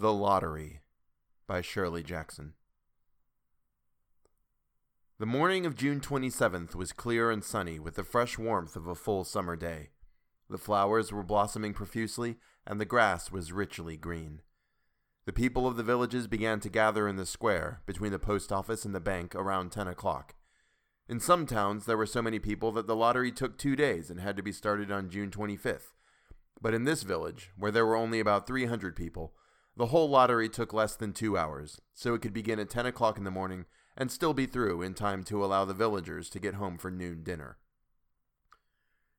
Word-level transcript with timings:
The 0.00 0.12
Lottery 0.12 0.82
by 1.48 1.60
Shirley 1.60 2.04
Jackson. 2.04 2.52
The 5.18 5.26
morning 5.26 5.66
of 5.66 5.74
June 5.74 5.98
27th 5.98 6.76
was 6.76 6.92
clear 6.92 7.32
and 7.32 7.42
sunny 7.42 7.80
with 7.80 7.96
the 7.96 8.04
fresh 8.04 8.38
warmth 8.38 8.76
of 8.76 8.86
a 8.86 8.94
full 8.94 9.24
summer 9.24 9.56
day. 9.56 9.88
The 10.48 10.56
flowers 10.56 11.10
were 11.10 11.24
blossoming 11.24 11.74
profusely, 11.74 12.36
and 12.64 12.80
the 12.80 12.84
grass 12.84 13.32
was 13.32 13.50
richly 13.50 13.96
green. 13.96 14.42
The 15.26 15.32
people 15.32 15.66
of 15.66 15.76
the 15.76 15.82
villages 15.82 16.28
began 16.28 16.60
to 16.60 16.68
gather 16.68 17.08
in 17.08 17.16
the 17.16 17.26
square 17.26 17.82
between 17.84 18.12
the 18.12 18.20
post 18.20 18.52
office 18.52 18.84
and 18.84 18.94
the 18.94 19.00
bank 19.00 19.34
around 19.34 19.72
10 19.72 19.88
o'clock. 19.88 20.36
In 21.08 21.18
some 21.18 21.44
towns, 21.44 21.86
there 21.86 21.96
were 21.96 22.06
so 22.06 22.22
many 22.22 22.38
people 22.38 22.70
that 22.70 22.86
the 22.86 22.94
lottery 22.94 23.32
took 23.32 23.58
two 23.58 23.74
days 23.74 24.10
and 24.10 24.20
had 24.20 24.36
to 24.36 24.44
be 24.44 24.52
started 24.52 24.92
on 24.92 25.10
June 25.10 25.32
25th. 25.32 25.92
But 26.62 26.72
in 26.72 26.84
this 26.84 27.02
village, 27.02 27.50
where 27.58 27.72
there 27.72 27.84
were 27.84 27.96
only 27.96 28.20
about 28.20 28.46
300 28.46 28.94
people, 28.94 29.34
the 29.78 29.86
whole 29.86 30.10
lottery 30.10 30.48
took 30.48 30.72
less 30.72 30.96
than 30.96 31.12
two 31.12 31.38
hours, 31.38 31.80
so 31.94 32.12
it 32.12 32.20
could 32.20 32.34
begin 32.34 32.58
at 32.58 32.68
10 32.68 32.84
o'clock 32.84 33.16
in 33.16 33.22
the 33.22 33.30
morning 33.30 33.64
and 33.96 34.10
still 34.10 34.34
be 34.34 34.44
through 34.44 34.82
in 34.82 34.92
time 34.92 35.22
to 35.22 35.44
allow 35.44 35.64
the 35.64 35.72
villagers 35.72 36.28
to 36.28 36.40
get 36.40 36.54
home 36.54 36.76
for 36.76 36.90
noon 36.90 37.22
dinner. 37.22 37.58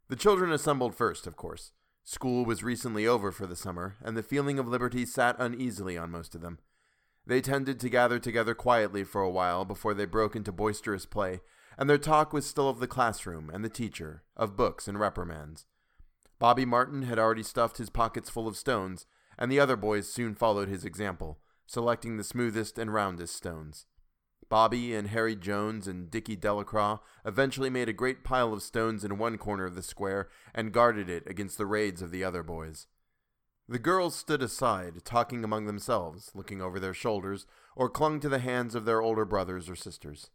The 0.09 0.17
children 0.17 0.51
assembled 0.51 0.95
first, 0.95 1.25
of 1.25 1.37
course. 1.37 1.71
School 2.03 2.43
was 2.43 2.61
recently 2.61 3.07
over 3.07 3.31
for 3.31 3.45
the 3.45 3.55
summer, 3.55 3.95
and 4.03 4.17
the 4.17 4.23
feeling 4.23 4.59
of 4.59 4.67
liberty 4.67 5.05
sat 5.05 5.37
uneasily 5.39 5.97
on 5.97 6.11
most 6.11 6.35
of 6.35 6.41
them. 6.41 6.59
They 7.25 7.39
tended 7.39 7.79
to 7.79 7.89
gather 7.89 8.19
together 8.19 8.53
quietly 8.53 9.05
for 9.05 9.21
a 9.21 9.29
while 9.29 9.63
before 9.63 9.93
they 9.93 10.05
broke 10.05 10.35
into 10.35 10.51
boisterous 10.51 11.05
play, 11.05 11.39
and 11.77 11.89
their 11.89 11.97
talk 11.97 12.33
was 12.33 12.45
still 12.45 12.67
of 12.67 12.79
the 12.79 12.87
classroom 12.87 13.49
and 13.53 13.63
the 13.63 13.69
teacher, 13.69 14.23
of 14.35 14.57
books 14.57 14.89
and 14.89 14.99
reprimands. 14.99 15.67
Bobby 16.37 16.65
Martin 16.65 17.03
had 17.03 17.19
already 17.19 17.43
stuffed 17.43 17.77
his 17.77 17.89
pockets 17.89 18.29
full 18.29 18.47
of 18.47 18.57
stones, 18.57 19.05
and 19.39 19.49
the 19.49 19.59
other 19.59 19.77
boys 19.77 20.07
soon 20.07 20.35
followed 20.35 20.67
his 20.67 20.83
example, 20.83 21.39
selecting 21.65 22.17
the 22.17 22.23
smoothest 22.23 22.77
and 22.77 22.93
roundest 22.93 23.35
stones. 23.35 23.87
Bobby 24.49 24.93
and 24.93 25.07
Harry 25.07 25.35
Jones 25.35 25.87
and 25.87 26.11
Dickie 26.11 26.35
Delacroix 26.35 26.97
eventually 27.23 27.69
made 27.69 27.87
a 27.87 27.93
great 27.93 28.23
pile 28.23 28.51
of 28.51 28.61
stones 28.61 29.05
in 29.05 29.17
one 29.17 29.37
corner 29.37 29.65
of 29.65 29.75
the 29.75 29.83
square 29.83 30.27
and 30.53 30.73
guarded 30.73 31.09
it 31.09 31.23
against 31.25 31.57
the 31.57 31.65
raids 31.65 32.01
of 32.01 32.11
the 32.11 32.23
other 32.23 32.43
boys. 32.43 32.87
The 33.67 33.79
girls 33.79 34.15
stood 34.15 34.41
aside, 34.41 35.05
talking 35.05 35.43
among 35.43 35.67
themselves, 35.67 36.31
looking 36.33 36.61
over 36.61 36.79
their 36.79 36.93
shoulders, 36.93 37.45
or 37.75 37.87
clung 37.87 38.19
to 38.21 38.29
the 38.29 38.39
hands 38.39 38.75
of 38.75 38.85
their 38.85 39.01
older 39.01 39.25
brothers 39.25 39.69
or 39.69 39.75
sisters. 39.75 40.31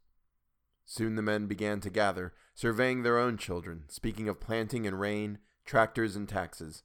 Soon 0.87 1.17
the 1.17 1.23
men 1.23 1.47
began 1.47 1.81
to 1.81 1.91
gather, 1.91 2.33
surveying 2.55 3.03
their 3.03 3.19
own 3.19 3.37
children, 3.37 3.85
speaking 3.89 4.29
of 4.29 4.41
planting 4.41 4.87
and 4.87 5.01
rain, 5.01 5.39
tractors 5.65 6.15
and 6.15 6.29
taxes, 6.29 6.85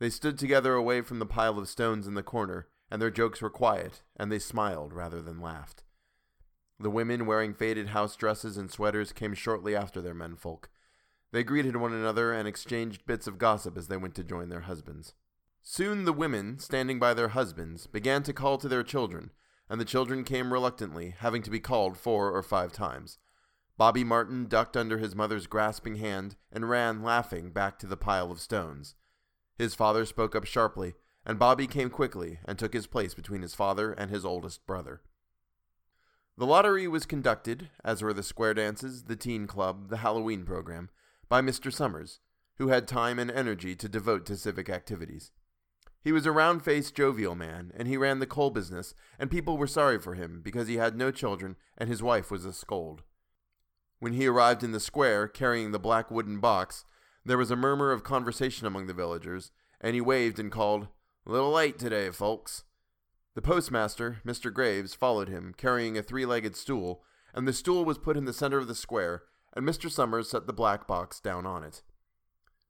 they 0.00 0.10
stood 0.10 0.38
together 0.38 0.74
away 0.74 1.02
from 1.02 1.18
the 1.18 1.26
pile 1.26 1.58
of 1.58 1.68
stones 1.68 2.06
in 2.08 2.14
the 2.14 2.22
corner, 2.22 2.66
and 2.90 3.00
their 3.00 3.10
jokes 3.10 3.40
were 3.40 3.50
quiet, 3.50 4.02
and 4.16 4.32
they 4.32 4.38
smiled 4.38 4.92
rather 4.92 5.22
than 5.22 5.40
laughed. 5.40 5.84
The 6.80 6.90
women 6.90 7.26
wearing 7.26 7.52
faded 7.52 7.88
house 7.88 8.16
dresses 8.16 8.56
and 8.56 8.70
sweaters 8.70 9.12
came 9.12 9.34
shortly 9.34 9.76
after 9.76 10.00
their 10.00 10.14
menfolk. 10.14 10.70
They 11.30 11.44
greeted 11.44 11.76
one 11.76 11.92
another 11.92 12.32
and 12.32 12.48
exchanged 12.48 13.06
bits 13.06 13.26
of 13.26 13.38
gossip 13.38 13.76
as 13.76 13.88
they 13.88 13.98
went 13.98 14.14
to 14.14 14.24
join 14.24 14.48
their 14.48 14.62
husbands. 14.62 15.14
Soon 15.62 16.06
the 16.06 16.12
women, 16.14 16.58
standing 16.58 16.98
by 16.98 17.12
their 17.12 17.28
husbands, 17.28 17.86
began 17.86 18.22
to 18.22 18.32
call 18.32 18.56
to 18.58 18.68
their 18.68 18.82
children, 18.82 19.30
and 19.68 19.78
the 19.78 19.84
children 19.84 20.24
came 20.24 20.52
reluctantly, 20.52 21.14
having 21.18 21.42
to 21.42 21.50
be 21.50 21.60
called 21.60 21.98
four 21.98 22.32
or 22.32 22.42
five 22.42 22.72
times. 22.72 23.18
Bobby 23.76 24.02
Martin 24.02 24.46
ducked 24.46 24.76
under 24.76 24.96
his 24.96 25.14
mother's 25.14 25.46
grasping 25.46 25.96
hand 25.96 26.36
and 26.50 26.70
ran, 26.70 27.02
laughing, 27.02 27.50
back 27.50 27.78
to 27.78 27.86
the 27.86 27.96
pile 27.96 28.32
of 28.32 28.40
stones. 28.40 28.94
His 29.60 29.74
father 29.74 30.06
spoke 30.06 30.34
up 30.34 30.46
sharply, 30.46 30.94
and 31.26 31.38
Bobby 31.38 31.66
came 31.66 31.90
quickly 31.90 32.38
and 32.46 32.58
took 32.58 32.72
his 32.72 32.86
place 32.86 33.12
between 33.12 33.42
his 33.42 33.54
father 33.54 33.92
and 33.92 34.10
his 34.10 34.24
oldest 34.24 34.66
brother. 34.66 35.02
The 36.38 36.46
lottery 36.46 36.88
was 36.88 37.04
conducted, 37.04 37.68
as 37.84 38.00
were 38.00 38.14
the 38.14 38.22
square 38.22 38.54
dances, 38.54 39.02
the 39.02 39.16
teen 39.16 39.46
club, 39.46 39.90
the 39.90 39.98
Halloween 39.98 40.46
program, 40.46 40.88
by 41.28 41.42
Mr. 41.42 41.70
Summers, 41.70 42.20
who 42.56 42.68
had 42.68 42.88
time 42.88 43.18
and 43.18 43.30
energy 43.30 43.76
to 43.76 43.86
devote 43.86 44.24
to 44.26 44.36
civic 44.38 44.70
activities. 44.70 45.30
He 46.00 46.10
was 46.10 46.24
a 46.24 46.32
round 46.32 46.64
faced, 46.64 46.94
jovial 46.94 47.34
man, 47.34 47.70
and 47.76 47.86
he 47.86 47.98
ran 47.98 48.18
the 48.18 48.26
coal 48.26 48.48
business, 48.48 48.94
and 49.18 49.30
people 49.30 49.58
were 49.58 49.66
sorry 49.66 49.98
for 49.98 50.14
him 50.14 50.40
because 50.42 50.68
he 50.68 50.76
had 50.76 50.96
no 50.96 51.10
children 51.10 51.56
and 51.76 51.90
his 51.90 52.02
wife 52.02 52.30
was 52.30 52.46
a 52.46 52.54
scold. 52.54 53.02
When 53.98 54.14
he 54.14 54.26
arrived 54.26 54.62
in 54.62 54.72
the 54.72 54.80
square 54.80 55.28
carrying 55.28 55.72
the 55.72 55.78
black 55.78 56.10
wooden 56.10 56.40
box, 56.40 56.86
there 57.24 57.38
was 57.38 57.50
a 57.50 57.56
murmur 57.56 57.92
of 57.92 58.04
conversation 58.04 58.66
among 58.66 58.86
the 58.86 58.94
villagers, 58.94 59.50
and 59.80 59.94
he 59.94 60.00
waved 60.00 60.38
and 60.38 60.50
called, 60.50 60.88
little 61.24 61.52
late 61.52 61.78
today, 61.78 62.10
folks. 62.10 62.64
The 63.34 63.42
postmaster, 63.42 64.20
Mr. 64.26 64.52
Graves, 64.52 64.94
followed 64.94 65.28
him, 65.28 65.54
carrying 65.56 65.96
a 65.96 66.02
three 66.02 66.26
legged 66.26 66.56
stool, 66.56 67.02
and 67.34 67.46
the 67.46 67.52
stool 67.52 67.84
was 67.84 67.98
put 67.98 68.16
in 68.16 68.24
the 68.24 68.32
center 68.32 68.58
of 68.58 68.66
the 68.66 68.74
square, 68.74 69.22
and 69.54 69.66
Mr. 69.66 69.90
Summers 69.90 70.30
set 70.30 70.46
the 70.46 70.52
black 70.52 70.86
box 70.86 71.20
down 71.20 71.46
on 71.46 71.62
it. 71.62 71.82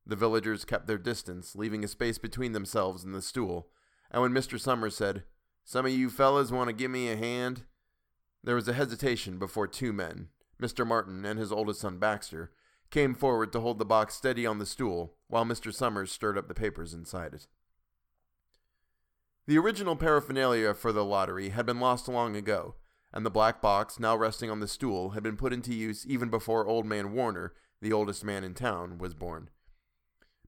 The 0.06 0.16
villagers 0.16 0.64
kept 0.64 0.86
their 0.86 0.98
distance, 0.98 1.54
leaving 1.54 1.84
a 1.84 1.88
space 1.88 2.18
between 2.18 2.52
themselves 2.52 3.04
and 3.04 3.14
the 3.14 3.22
stool, 3.22 3.68
and 4.10 4.20
when 4.20 4.32
Mr. 4.32 4.58
Summers 4.58 4.96
said, 4.96 5.24
Some 5.64 5.86
of 5.86 5.92
you 5.92 6.10
fellows 6.10 6.50
want 6.50 6.68
to 6.68 6.74
give 6.74 6.90
me 6.90 7.08
a 7.08 7.16
hand? 7.16 7.64
There 8.42 8.54
was 8.54 8.68
a 8.68 8.72
hesitation 8.72 9.38
before 9.38 9.68
two 9.68 9.92
men, 9.92 10.28
Mr. 10.60 10.86
Martin 10.86 11.24
and 11.24 11.38
his 11.38 11.52
oldest 11.52 11.80
son 11.80 11.98
Baxter, 11.98 12.52
came 12.90 13.14
forward 13.14 13.52
to 13.52 13.60
hold 13.60 13.78
the 13.78 13.84
box 13.84 14.14
steady 14.14 14.46
on 14.46 14.58
the 14.58 14.66
stool 14.66 15.14
while 15.28 15.44
Mr. 15.44 15.72
Summers 15.72 16.10
stirred 16.10 16.36
up 16.36 16.48
the 16.48 16.54
papers 16.54 16.92
inside 16.92 17.34
it. 17.34 17.46
The 19.46 19.58
original 19.58 19.96
paraphernalia 19.96 20.74
for 20.74 20.92
the 20.92 21.04
lottery 21.04 21.50
had 21.50 21.66
been 21.66 21.80
lost 21.80 22.08
long 22.08 22.36
ago, 22.36 22.76
and 23.12 23.24
the 23.26 23.30
black 23.30 23.60
box 23.60 23.98
now 23.98 24.16
resting 24.16 24.50
on 24.50 24.60
the 24.60 24.68
stool 24.68 25.10
had 25.10 25.22
been 25.22 25.36
put 25.36 25.52
into 25.52 25.74
use 25.74 26.06
even 26.06 26.28
before 26.30 26.66
Old 26.66 26.86
Man 26.86 27.12
Warner, 27.12 27.54
the 27.80 27.92
oldest 27.92 28.24
man 28.24 28.44
in 28.44 28.54
town, 28.54 28.98
was 28.98 29.14
born. 29.14 29.50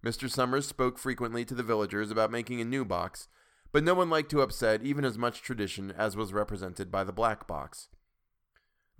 Mr. 0.05 0.29
Summers 0.29 0.67
spoke 0.67 0.99
frequently 0.99 1.45
to 1.45 1.55
the 1.55 1.63
villagers 1.63 2.11
about 2.11 2.31
making 2.31 2.61
a 2.61 2.65
new 2.65 2.85
box, 2.85 3.29
but 3.73 3.85
no 3.85 3.95
one 3.95 4.11
liked 4.11 4.31
to 4.31 4.43
upset 4.43 4.83
even 4.83 5.05
as 5.05 5.17
much 5.17 5.43
tradition 5.43 5.93
as 5.97 6.17
was 6.17 6.33
represented 6.33 6.91
by 6.91 7.05
the 7.05 7.13
black 7.13 7.47
box. 7.47 7.89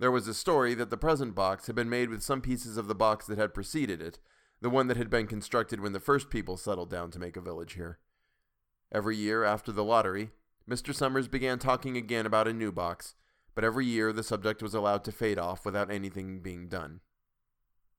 There 0.03 0.11
was 0.11 0.27
a 0.27 0.33
story 0.33 0.73
that 0.73 0.89
the 0.89 0.97
present 0.97 1.33
box 1.33 1.67
had 1.67 1.77
been 1.77 1.89
made 1.89 2.09
with 2.09 2.21
some 2.21 2.41
pieces 2.41 2.75
of 2.75 2.89
the 2.89 2.93
box 2.93 3.25
that 3.27 3.37
had 3.37 3.53
preceded 3.53 4.01
it, 4.01 4.19
the 4.59 4.69
one 4.69 4.87
that 4.87 4.97
had 4.97 5.09
been 5.09 5.27
constructed 5.27 5.79
when 5.79 5.93
the 5.93 5.99
first 6.01 6.29
people 6.29 6.57
settled 6.57 6.89
down 6.89 7.09
to 7.11 7.19
make 7.19 7.37
a 7.37 7.41
village 7.41 7.75
here. 7.75 7.99
Every 8.91 9.15
year 9.15 9.45
after 9.45 9.71
the 9.71 9.81
lottery, 9.81 10.31
Mr. 10.69 10.93
Summers 10.93 11.29
began 11.29 11.57
talking 11.57 11.95
again 11.95 12.25
about 12.25 12.49
a 12.49 12.53
new 12.53 12.69
box, 12.69 13.15
but 13.55 13.63
every 13.63 13.85
year 13.85 14.11
the 14.11 14.23
subject 14.23 14.61
was 14.61 14.73
allowed 14.73 15.05
to 15.05 15.13
fade 15.13 15.39
off 15.39 15.63
without 15.63 15.89
anything 15.89 16.41
being 16.41 16.67
done. 16.67 16.99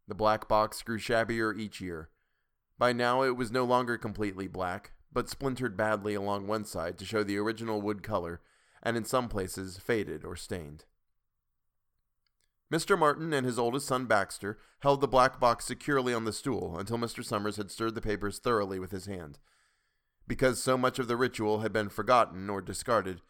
The 0.07 0.15
black 0.15 0.47
box 0.47 0.83
grew 0.83 0.99
shabbier 0.99 1.55
each 1.59 1.81
year. 1.81 2.11
By 2.77 2.93
now 2.93 3.23
it 3.23 3.35
was 3.35 3.51
no 3.51 3.65
longer 3.65 3.97
completely 3.97 4.47
black, 4.47 4.93
but 5.11 5.31
splintered 5.31 5.75
badly 5.75 6.13
along 6.13 6.49
one 6.49 6.67
side 6.67 6.99
to 6.99 7.07
show 7.07 7.25
the 7.25 7.39
original 7.39 7.81
wood 7.81 8.03
color, 8.03 8.43
and 8.83 8.95
in 8.95 9.07
some 9.07 9.31
places 9.31 9.79
faded 9.79 10.23
or 10.23 10.37
stained. 10.37 10.85
Mr. 12.75 12.99
Martin 12.99 13.33
and 13.33 13.47
his 13.47 13.57
oldest 13.57 13.87
son 13.87 14.05
Baxter 14.07 14.59
held 14.81 15.01
the 15.01 15.07
black 15.07 15.39
box 15.39 15.65
securely 15.65 16.13
on 16.13 16.25
the 16.25 16.33
stool 16.33 16.77
until 16.77 16.99
Mr. 16.99 17.25
Summers 17.25 17.57
had 17.57 17.71
stirred 17.71 17.95
the 17.95 18.01
papers 18.01 18.41
thoroughly 18.41 18.81
with 18.81 18.91
his 18.91 19.07
hand. 19.07 19.39
Because 20.27 20.61
so 20.61 20.77
much 20.77 20.99
of 20.99 21.07
the 21.07 21.17
ritual 21.17 21.61
had 21.61 21.73
been 21.73 21.89
forgotten 21.89 22.51
or 22.51 22.61
discarded, 22.61 23.21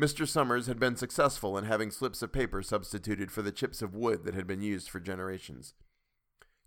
Mr. 0.00 0.26
Summers 0.26 0.68
had 0.68 0.80
been 0.80 0.96
successful 0.96 1.58
in 1.58 1.66
having 1.66 1.90
slips 1.90 2.22
of 2.22 2.32
paper 2.32 2.62
substituted 2.62 3.30
for 3.30 3.42
the 3.42 3.52
chips 3.52 3.82
of 3.82 3.94
wood 3.94 4.24
that 4.24 4.32
had 4.32 4.46
been 4.46 4.62
used 4.62 4.88
for 4.88 5.00
generations. 5.00 5.74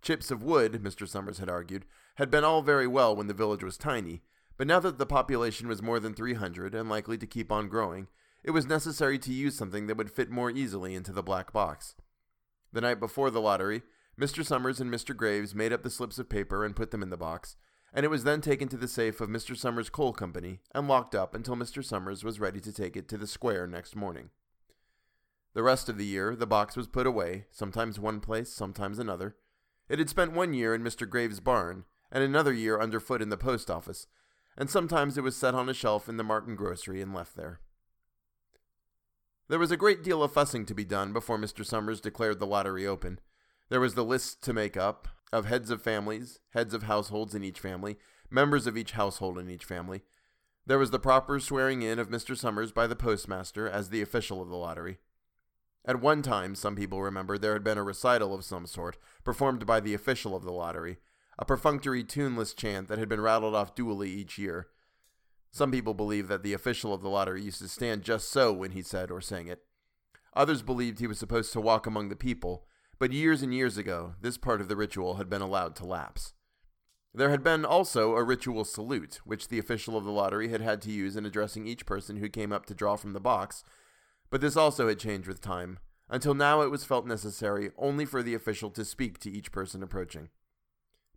Chips 0.04 0.30
of 0.30 0.44
wood, 0.44 0.74
Mr. 0.84 1.08
Summers 1.08 1.40
had 1.40 1.50
argued, 1.50 1.86
had 2.18 2.30
been 2.30 2.44
all 2.44 2.62
very 2.62 2.86
well 2.86 3.16
when 3.16 3.26
the 3.26 3.34
village 3.34 3.64
was 3.64 3.80
tiny, 3.80 4.22
but 4.58 4.68
now 4.68 4.80
that 4.80 5.00
the 5.00 5.08
population 5.08 5.68
was 5.68 5.82
more 5.82 6.00
than 6.00 6.14
300 6.14 6.76
and 6.76 6.88
likely 6.88 7.18
to 7.18 7.26
keep 7.26 7.52
on 7.52 7.68
growing, 7.68 8.10
it 8.44 8.52
was 8.52 8.68
necessary 8.68 9.18
to 9.18 9.34
use 9.34 9.58
something 9.58 9.88
that 9.88 9.98
would 9.98 10.12
fit 10.12 10.30
more 10.30 10.52
easily 10.52 10.94
into 10.94 11.12
the 11.12 11.24
black 11.24 11.52
box. 11.52 11.96
The 12.74 12.82
night 12.82 13.00
before 13.00 13.32
the 13.32 13.42
lottery, 13.42 13.84
Mr. 14.20 14.46
Summers 14.46 14.80
and 14.80 14.92
Mr. 14.92 15.16
Graves 15.16 15.56
made 15.56 15.72
up 15.72 15.84
the 15.84 15.90
slips 15.90 16.20
of 16.20 16.30
paper 16.30 16.66
and 16.66 16.76
put 16.76 16.92
them 16.92 17.04
in 17.04 17.10
the 17.10 17.18
box, 17.18 17.56
and 17.94 18.04
it 18.04 18.10
was 18.10 18.24
then 18.24 18.42
taken 18.42 18.68
to 18.68 18.78
the 18.78 18.88
safe 18.88 19.22
of 19.22 19.30
Mr. 19.30 19.56
Summers' 19.56 19.90
coal 19.90 20.12
company 20.12 20.60
and 20.74 20.88
locked 20.88 21.16
up 21.16 21.34
until 21.34 21.56
Mr. 21.56 21.84
Summers 21.84 22.24
was 22.24 22.40
ready 22.40 22.60
to 22.60 22.74
take 22.74 22.98
it 22.98 23.08
to 23.10 23.18
the 23.18 23.28
square 23.28 23.68
next 23.68 23.96
morning. 23.96 24.30
The 25.54 25.64
rest 25.64 25.88
of 25.90 25.98
the 25.98 26.06
year, 26.06 26.36
the 26.36 26.46
box 26.46 26.76
was 26.76 26.88
put 26.88 27.08
away, 27.08 27.46
sometimes 27.52 28.00
one 28.00 28.20
place, 28.20 28.52
sometimes 28.52 29.00
another. 29.00 29.36
It 29.90 30.00
had 30.00 30.10
spent 30.10 30.34
one 30.34 30.54
year 30.54 30.76
in 30.76 30.84
Mr. 30.84 31.10
Graves' 31.10 31.40
barn, 31.40 31.86
and 32.12 32.24
another 32.24 32.54
year 32.54 32.80
underfoot 32.80 33.22
in 33.22 33.30
the 33.30 33.38
post 33.38 33.72
office, 33.72 34.08
and 34.58 34.70
sometimes 34.70 35.18
it 35.18 35.24
was 35.24 35.36
set 35.36 35.56
on 35.56 35.70
a 35.70 35.74
shelf 35.74 36.10
in 36.10 36.18
the 36.18 36.24
Martin 36.24 36.56
grocery 36.56 37.02
and 37.02 37.14
left 37.14 37.36
there. 37.36 37.60
There 39.50 39.60
was 39.60 39.72
a 39.72 39.78
great 39.78 40.04
deal 40.04 40.22
of 40.22 40.34
fussing 40.34 40.66
to 40.66 40.76
be 40.76 40.84
done 40.84 41.14
before 41.14 41.38
Mr. 41.38 41.66
Summers 41.66 42.02
declared 42.02 42.40
the 42.40 42.46
lottery 42.46 42.86
open. 42.86 43.20
There 43.70 43.80
was 43.80 43.94
the 43.94 44.04
list 44.04 44.44
to 44.44 44.54
make 44.54 44.76
up 44.76 45.08
of 45.32 45.46
heads 45.46 45.70
of 45.70 45.82
families, 45.82 46.40
heads 46.50 46.74
of 46.74 46.84
households 46.84 47.34
in 47.34 47.44
each 47.44 47.60
family, 47.60 47.98
members 48.30 48.68
of 48.68 48.78
each 48.78 48.92
household 48.92 49.38
in 49.38 49.50
each 49.50 49.64
family. 49.64 50.04
There 50.66 50.80
was 50.80 50.92
the 50.92 51.00
proper 51.00 51.40
swearing 51.40 51.82
in 51.82 51.98
of 51.98 52.10
Mr. 52.10 52.36
Summers 52.36 52.74
by 52.74 52.88
the 52.88 52.96
postmaster 52.96 53.70
as 53.70 53.90
the 53.90 54.02
official 54.02 54.42
of 54.42 54.50
the 54.50 54.58
lottery. 54.58 54.98
At 55.86 56.02
one 56.02 56.22
time, 56.22 56.54
some 56.54 56.76
people 56.76 57.02
remember, 57.02 57.38
there 57.38 57.54
had 57.54 57.64
been 57.64 57.78
a 57.78 57.84
recital 57.84 58.34
of 58.34 58.44
some 58.44 58.66
sort, 58.66 58.98
performed 59.24 59.66
by 59.66 59.80
the 59.80 59.94
official 59.94 60.36
of 60.36 60.44
the 60.44 60.52
lottery, 60.52 60.98
a 61.40 61.46
perfunctory, 61.46 62.04
tuneless 62.04 62.54
chant 62.54 62.90
that 62.90 63.00
had 63.00 63.08
been 63.08 63.22
rattled 63.22 63.56
off 63.56 63.76
duly 63.76 64.10
each 64.10 64.38
year. 64.38 64.68
Some 65.52 65.72
people 65.72 65.94
believe 65.94 66.28
that 66.28 66.44
the 66.44 66.54
official 66.54 66.94
of 66.94 67.02
the 67.02 67.10
lottery 67.10 67.42
used 67.42 67.62
to 67.62 67.68
stand 67.68 68.04
just 68.04 68.30
so 68.30 68.54
when 68.54 68.72
he 68.72 68.82
said 68.82 69.12
or 69.12 69.22
sang 69.22 69.48
it. 69.48 69.64
Others 70.34 70.62
believed 70.62 71.00
he 71.00 71.08
was 71.08 71.18
supposed 71.18 71.52
to 71.54 71.62
walk 71.62 71.88
among 71.88 72.10
the 72.10 72.16
people, 72.16 72.66
but 73.00 73.12
years 73.12 73.42
and 73.42 73.54
years 73.54 73.78
ago, 73.78 74.14
this 74.22 74.38
part 74.38 74.62
of 74.62 74.68
the 74.68 74.76
ritual 74.76 75.16
had 75.16 75.30
been 75.30 75.42
allowed 75.42 75.76
to 75.78 75.86
lapse. 75.86 76.34
There 77.14 77.32
had 77.32 77.44
been 77.44 77.66
also 77.66 78.16
a 78.16 78.24
ritual 78.24 78.64
salute, 78.64 79.22
which 79.24 79.48
the 79.48 79.58
official 79.58 79.98
of 79.98 80.04
the 80.04 80.12
lottery 80.12 80.50
had 80.50 80.62
had 80.62 80.82
to 80.84 80.92
use 80.92 81.16
in 81.16 81.26
addressing 81.26 81.66
each 81.66 81.86
person 81.86 82.18
who 82.18 82.30
came 82.30 82.52
up 82.52 82.68
to 82.68 82.76
draw 82.76 82.96
from 82.96 83.14
the 83.14 83.20
box, 83.20 83.64
but 84.30 84.42
this 84.42 84.56
also 84.56 84.88
had 84.88 85.00
changed 85.00 85.28
with 85.28 85.42
time, 85.42 85.80
until 86.10 86.34
now 86.34 86.62
it 86.62 86.70
was 86.70 86.84
felt 86.84 87.08
necessary 87.08 87.72
only 87.78 88.06
for 88.06 88.22
the 88.22 88.36
official 88.36 88.70
to 88.70 88.86
speak 88.86 89.20
to 89.20 89.32
each 89.32 89.52
person 89.52 89.82
approaching. 89.82 90.30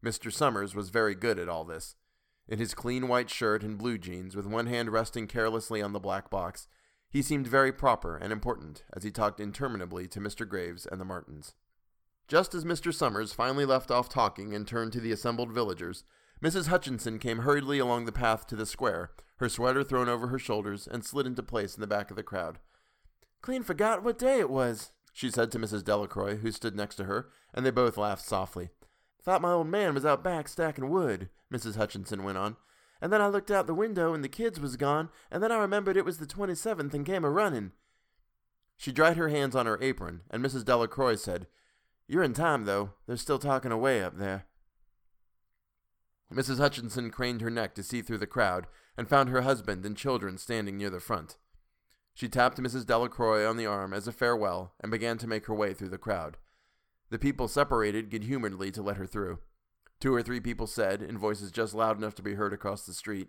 Mr. 0.03 0.33
Summers 0.33 0.75
was 0.75 0.89
very 0.89 1.15
good 1.15 1.39
at 1.39 1.49
all 1.49 1.65
this. 1.65 1.97
In 2.51 2.59
his 2.59 2.75
clean 2.75 3.07
white 3.07 3.31
shirt 3.31 3.63
and 3.63 3.79
blue 3.79 3.97
jeans, 3.97 4.35
with 4.35 4.45
one 4.45 4.67
hand 4.67 4.91
resting 4.91 5.29
carelessly 5.29 5.81
on 5.81 5.93
the 5.93 6.01
black 6.01 6.29
box, 6.31 6.67
he 7.09 7.23
seemed 7.23 7.47
very 7.47 7.73
proper 7.73 8.17
and 8.17 8.33
important 8.33 8.83
as 8.93 9.05
he 9.05 9.13
talked 9.13 9.39
interminably 9.39 10.09
to 10.09 10.19
Mr. 10.19 10.47
Graves 10.47 10.85
and 10.85 11.01
the 11.01 11.05
Martins. 11.05 11.55
Just 12.27 12.53
as 12.53 12.65
Mr. 12.65 12.93
Summers 12.93 13.33
finally 13.33 13.65
left 13.65 13.93
off 13.93 14.09
talking 14.09 14.53
and 14.53 14.67
turned 14.67 14.93
to 14.93 15.01
the 15.01 15.13
assembled 15.13 15.53
villagers, 15.53 16.03
Mrs. 16.43 16.67
Hutchinson 16.67 17.21
came 17.21 17.41
hurriedly 17.41 17.79
along 17.79 18.05
the 18.05 18.13
path 18.13 18.49
to 18.49 18.57
the 18.57 18.67
square, 18.67 19.13
her 19.37 19.49
sweater 19.49 19.85
thrown 19.85 20.09
over 20.09 20.27
her 20.27 20.39
shoulders, 20.39 20.89
and 20.89 21.05
slid 21.05 21.27
into 21.27 21.45
place 21.45 21.77
in 21.77 21.81
the 21.81 21.87
back 21.87 22.11
of 22.11 22.17
the 22.17 22.23
crowd. 22.25 22.59
Clean 23.43 23.63
forgot 23.63 24.03
what 24.03 24.19
day 24.19 24.41
it 24.41 24.51
was, 24.51 24.91
she 25.13 25.31
said 25.31 25.53
to 25.53 25.59
Mrs. 25.59 25.85
Delacroix, 25.85 26.37
who 26.37 26.51
stood 26.51 26.75
next 26.75 26.97
to 26.97 27.05
her, 27.05 27.29
and 27.55 27.65
they 27.65 27.71
both 27.71 27.97
laughed 27.97 28.25
softly. 28.25 28.71
Thought 29.23 29.43
my 29.43 29.53
old 29.53 29.67
man 29.67 29.95
was 29.95 30.07
out 30.07 30.25
back 30.25 30.49
stacking 30.49 30.89
wood, 30.89 31.29
Mrs. 31.53 31.77
Hutchinson 31.77 32.25
went 32.25 32.39
on. 32.39 32.57
And 33.03 33.13
then 33.13 33.21
I 33.21 33.29
looked 33.29 33.51
out 33.51 33.67
the 33.67 33.75
window 33.75 34.15
and 34.15 34.23
the 34.23 34.29
kids 34.29 34.61
was 34.61 34.77
gone, 34.77 35.09
and 35.31 35.43
then 35.43 35.53
I 35.53 35.59
remembered 35.59 35.97
it 35.97 36.05
was 36.05 36.19
the 36.19 36.27
27th 36.27 36.93
and 36.93 37.07
came 37.07 37.25
a 37.25 37.31
running. 37.31 37.73
She 38.77 38.93
dried 38.93 39.17
her 39.17 39.29
hands 39.29 39.55
on 39.55 39.67
her 39.67 39.79
apron, 39.83 40.23
and 40.31 40.43
Mrs. 40.45 40.65
Delacroix 40.65 41.17
said, 41.17 41.47
You're 42.07 42.23
in 42.23 42.33
time, 42.33 42.65
though. 42.65 42.93
They're 43.07 43.17
still 43.17 43.39
talking 43.39 43.73
away 43.73 44.03
up 44.03 44.17
there. 44.17 44.47
Mrs. 46.33 46.59
Hutchinson 46.59 47.11
craned 47.11 47.41
her 47.41 47.51
neck 47.51 47.75
to 47.75 47.83
see 47.83 48.03
through 48.03 48.19
the 48.19 48.27
crowd 48.27 48.67
and 48.97 49.09
found 49.09 49.29
her 49.29 49.43
husband 49.43 49.85
and 49.85 49.97
children 49.97 50.39
standing 50.39 50.79
near 50.79 50.91
the 50.91 51.01
front. 51.01 51.37
She 52.15 52.29
tapped 52.29 52.59
Mrs. 52.59 52.87
Delacroix 52.87 53.49
on 53.49 53.57
the 53.57 53.67
arm 53.67 53.93
as 53.93 54.07
a 54.07 54.13
farewell 54.13 54.75
and 54.81 54.91
began 54.91 55.19
to 55.19 55.27
make 55.27 55.47
her 55.47 55.55
way 55.55 55.75
through 55.75 55.89
the 55.89 55.99
crowd. 55.99 56.37
The 57.11 57.19
people 57.19 57.49
separated 57.49 58.11
good 58.11 58.25
humoredly 58.25 58.71
to 58.73 58.83
let 58.83 58.97
her 58.97 59.07
through. 59.07 59.41
Two 60.01 60.15
or 60.15 60.23
three 60.23 60.41
people 60.41 60.67
said, 60.67 61.03
in 61.03 61.19
voices 61.19 61.51
just 61.51 61.75
loud 61.75 61.99
enough 61.99 62.15
to 62.15 62.23
be 62.23 62.35
heard 62.35 62.53
across 62.53 62.87
the 62.87 62.95
street, 62.95 63.29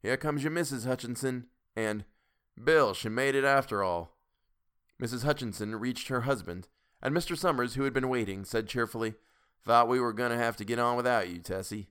Here 0.00 0.16
comes 0.16 0.42
your 0.42 0.52
Mrs. 0.52 0.86
Hutchinson, 0.86 1.46
and 1.74 2.04
Bill, 2.62 2.94
she 2.94 3.08
made 3.08 3.34
it 3.34 3.44
after 3.44 3.82
all. 3.82 4.16
Mrs. 5.02 5.24
Hutchinson 5.24 5.74
reached 5.76 6.08
her 6.08 6.22
husband, 6.22 6.68
and 7.02 7.14
Mr. 7.14 7.36
Summers, 7.36 7.74
who 7.74 7.84
had 7.84 7.92
been 7.92 8.08
waiting, 8.08 8.44
said 8.44 8.68
cheerfully, 8.68 9.14
Thought 9.64 9.88
we 9.88 9.98
were 9.98 10.12
going 10.12 10.30
to 10.30 10.36
have 10.36 10.56
to 10.58 10.64
get 10.64 10.78
on 10.78 10.96
without 10.96 11.28
you, 11.28 11.40
Tessie. 11.40 11.88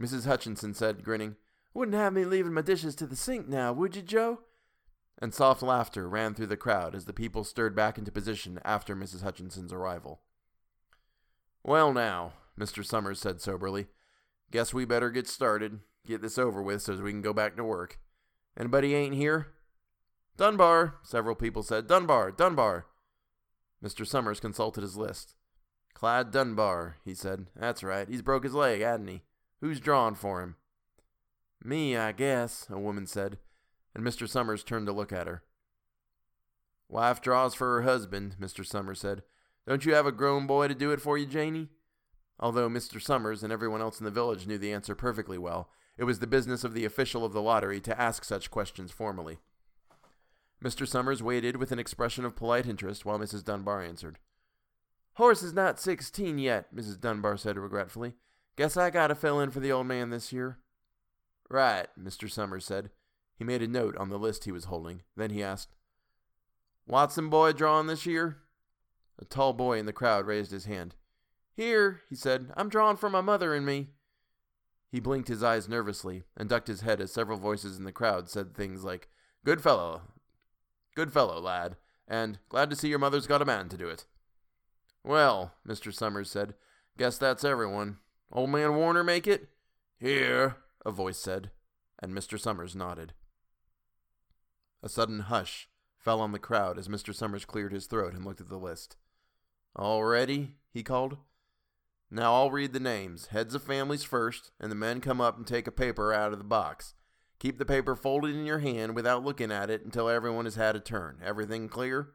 Mrs. 0.00 0.26
Hutchinson 0.26 0.74
said, 0.74 1.02
grinning, 1.02 1.36
Wouldn't 1.74 1.96
have 1.96 2.12
me 2.12 2.24
leaving 2.24 2.54
my 2.54 2.62
dishes 2.62 2.94
to 2.96 3.06
the 3.06 3.16
sink 3.16 3.48
now, 3.48 3.72
would 3.72 3.96
you, 3.96 4.02
Joe? 4.02 4.40
And 5.18 5.34
soft 5.34 5.62
laughter 5.62 6.08
ran 6.08 6.34
through 6.34 6.46
the 6.46 6.56
crowd 6.56 6.94
as 6.94 7.06
the 7.06 7.12
people 7.12 7.44
stirred 7.44 7.74
back 7.74 7.98
into 7.98 8.12
position 8.12 8.60
after 8.64 8.94
Mrs. 8.94 9.22
Hutchinson's 9.22 9.72
arrival. 9.72 10.20
Well, 11.62 11.92
now, 11.92 12.34
Mr. 12.58 12.84
Summers 12.84 13.18
said 13.18 13.40
soberly, 13.40 13.86
guess 14.50 14.74
we 14.74 14.84
better 14.84 15.10
get 15.10 15.28
started, 15.28 15.80
get 16.06 16.22
this 16.22 16.38
over 16.38 16.62
with 16.62 16.82
so 16.82 16.96
we 16.96 17.10
can 17.10 17.22
go 17.22 17.32
back 17.32 17.56
to 17.56 17.64
work. 17.64 17.98
Anybody 18.58 18.94
ain't 18.94 19.14
here? 19.14 19.48
Dunbar, 20.36 20.96
several 21.02 21.34
people 21.34 21.62
said. 21.62 21.86
Dunbar, 21.86 22.32
Dunbar. 22.32 22.86
Mr. 23.84 24.06
Summers 24.06 24.40
consulted 24.40 24.82
his 24.82 24.96
list. 24.96 25.34
Clyde 25.94 26.30
Dunbar, 26.30 26.96
he 27.04 27.14
said. 27.14 27.46
That's 27.54 27.82
right. 27.82 28.08
He's 28.08 28.22
broke 28.22 28.44
his 28.44 28.54
leg, 28.54 28.80
hadn't 28.80 29.08
he? 29.08 29.22
Who's 29.60 29.80
drawing 29.80 30.14
for 30.14 30.40
him? 30.40 30.56
Me, 31.62 31.96
I 31.96 32.12
guess, 32.12 32.66
a 32.70 32.78
woman 32.78 33.06
said, 33.06 33.38
and 33.94 34.02
Mr. 34.02 34.26
Summers 34.26 34.64
turned 34.64 34.86
to 34.86 34.92
look 34.92 35.12
at 35.12 35.26
her. 35.26 35.42
Wife 36.88 37.20
draws 37.20 37.54
for 37.54 37.74
her 37.74 37.82
husband, 37.82 38.36
Mr. 38.40 38.64
Summers 38.64 39.00
said. 39.00 39.22
Don't 39.66 39.84
you 39.84 39.94
have 39.94 40.06
a 40.06 40.12
grown 40.12 40.46
boy 40.46 40.68
to 40.68 40.74
do 40.74 40.90
it 40.90 41.00
for 41.00 41.18
you, 41.18 41.26
Janey? 41.26 41.68
Although 42.38 42.68
Mr. 42.68 43.00
Summers 43.00 43.42
and 43.42 43.52
everyone 43.52 43.80
else 43.80 44.00
in 44.00 44.04
the 44.04 44.10
village 44.10 44.46
knew 44.46 44.58
the 44.58 44.72
answer 44.72 44.94
perfectly 44.94 45.38
well, 45.38 45.70
it 45.98 46.04
was 46.04 46.18
the 46.18 46.26
business 46.26 46.64
of 46.64 46.72
the 46.72 46.86
official 46.86 47.24
of 47.24 47.32
the 47.32 47.42
lottery 47.42 47.80
to 47.82 48.00
ask 48.00 48.24
such 48.24 48.50
questions 48.50 48.90
formally. 48.90 49.38
Mr. 50.64 50.86
Summers 50.86 51.22
waited 51.22 51.56
with 51.56 51.72
an 51.72 51.78
expression 51.78 52.24
of 52.24 52.36
polite 52.36 52.66
interest 52.66 53.04
while 53.04 53.18
Mrs. 53.18 53.44
Dunbar 53.44 53.82
answered. 53.82 54.18
Horace 55.14 55.42
is 55.42 55.52
not 55.52 55.80
sixteen 55.80 56.38
yet, 56.38 56.74
Mrs. 56.74 57.00
Dunbar 57.00 57.36
said 57.36 57.58
regretfully. 57.58 58.14
Guess 58.56 58.76
I 58.76 58.90
gotta 58.90 59.14
fill 59.14 59.40
in 59.40 59.50
for 59.50 59.60
the 59.60 59.72
old 59.72 59.86
man 59.86 60.10
this 60.10 60.32
year. 60.32 60.58
Right, 61.48 61.88
Mr. 61.98 62.30
Summers 62.30 62.64
said. 62.64 62.90
He 63.36 63.44
made 63.44 63.62
a 63.62 63.68
note 63.68 63.96
on 63.96 64.08
the 64.08 64.18
list 64.18 64.44
he 64.44 64.52
was 64.52 64.64
holding. 64.64 65.02
Then 65.16 65.30
he 65.30 65.42
asked, 65.42 65.74
Watson 66.86 67.28
boy 67.28 67.52
drawing 67.52 67.86
this 67.86 68.06
year? 68.06 68.38
A 69.20 69.24
tall 69.24 69.52
boy 69.52 69.78
in 69.78 69.86
the 69.86 69.92
crowd 69.92 70.26
raised 70.26 70.50
his 70.50 70.64
hand. 70.64 70.94
Here, 71.54 72.00
he 72.08 72.14
said, 72.14 72.52
I'm 72.56 72.68
drawing 72.68 72.96
for 72.96 73.10
my 73.10 73.20
mother 73.20 73.54
and 73.54 73.66
me. 73.66 73.88
He 74.90 74.98
blinked 74.98 75.28
his 75.28 75.42
eyes 75.42 75.68
nervously 75.68 76.24
and 76.36 76.48
ducked 76.48 76.68
his 76.68 76.80
head 76.80 77.00
as 77.00 77.12
several 77.12 77.38
voices 77.38 77.76
in 77.76 77.84
the 77.84 77.92
crowd 77.92 78.28
said 78.28 78.54
things 78.54 78.82
like, 78.82 79.08
Good 79.44 79.60
fellow, 79.60 80.02
good 80.94 81.12
fellow, 81.12 81.40
lad, 81.40 81.76
and 82.08 82.38
glad 82.48 82.70
to 82.70 82.76
see 82.76 82.88
your 82.88 82.98
mother's 82.98 83.26
got 83.26 83.42
a 83.42 83.46
man 83.46 83.68
to 83.68 83.76
do 83.76 83.88
it. 83.88 84.04
Well, 85.04 85.54
Mr. 85.66 85.94
Summers 85.94 86.30
said, 86.30 86.54
guess 86.98 87.16
that's 87.16 87.44
everyone. 87.44 87.98
Old 88.32 88.50
man 88.50 88.74
Warner 88.74 89.04
make 89.04 89.26
it? 89.26 89.48
Here, 89.98 90.56
a 90.84 90.90
voice 90.90 91.18
said, 91.18 91.50
and 92.02 92.12
Mr. 92.12 92.38
Summers 92.38 92.76
nodded. 92.76 93.14
A 94.82 94.88
sudden 94.88 95.20
hush 95.20 95.68
fell 95.96 96.20
on 96.20 96.32
the 96.32 96.38
crowd 96.38 96.78
as 96.78 96.88
Mr. 96.88 97.14
Summers 97.14 97.44
cleared 97.44 97.72
his 97.72 97.86
throat 97.86 98.14
and 98.14 98.24
looked 98.24 98.40
at 98.40 98.48
the 98.48 98.58
list. 98.58 98.96
All 99.76 100.04
ready? 100.04 100.54
he 100.72 100.82
called. 100.82 101.16
Now 102.10 102.34
I'll 102.34 102.50
read 102.50 102.72
the 102.72 102.80
names. 102.80 103.26
Heads 103.26 103.54
of 103.54 103.62
families 103.62 104.02
first, 104.02 104.50
and 104.60 104.70
the 104.70 104.76
men 104.76 105.00
come 105.00 105.20
up 105.20 105.36
and 105.36 105.46
take 105.46 105.66
a 105.66 105.72
paper 105.72 106.12
out 106.12 106.32
of 106.32 106.38
the 106.38 106.44
box. 106.44 106.94
Keep 107.38 107.58
the 107.58 107.64
paper 107.64 107.94
folded 107.94 108.34
in 108.34 108.44
your 108.44 108.58
hand 108.58 108.94
without 108.94 109.24
looking 109.24 109.50
at 109.52 109.70
it 109.70 109.84
until 109.84 110.08
everyone 110.08 110.44
has 110.44 110.56
had 110.56 110.76
a 110.76 110.80
turn. 110.80 111.18
Everything 111.24 111.68
clear? 111.68 112.10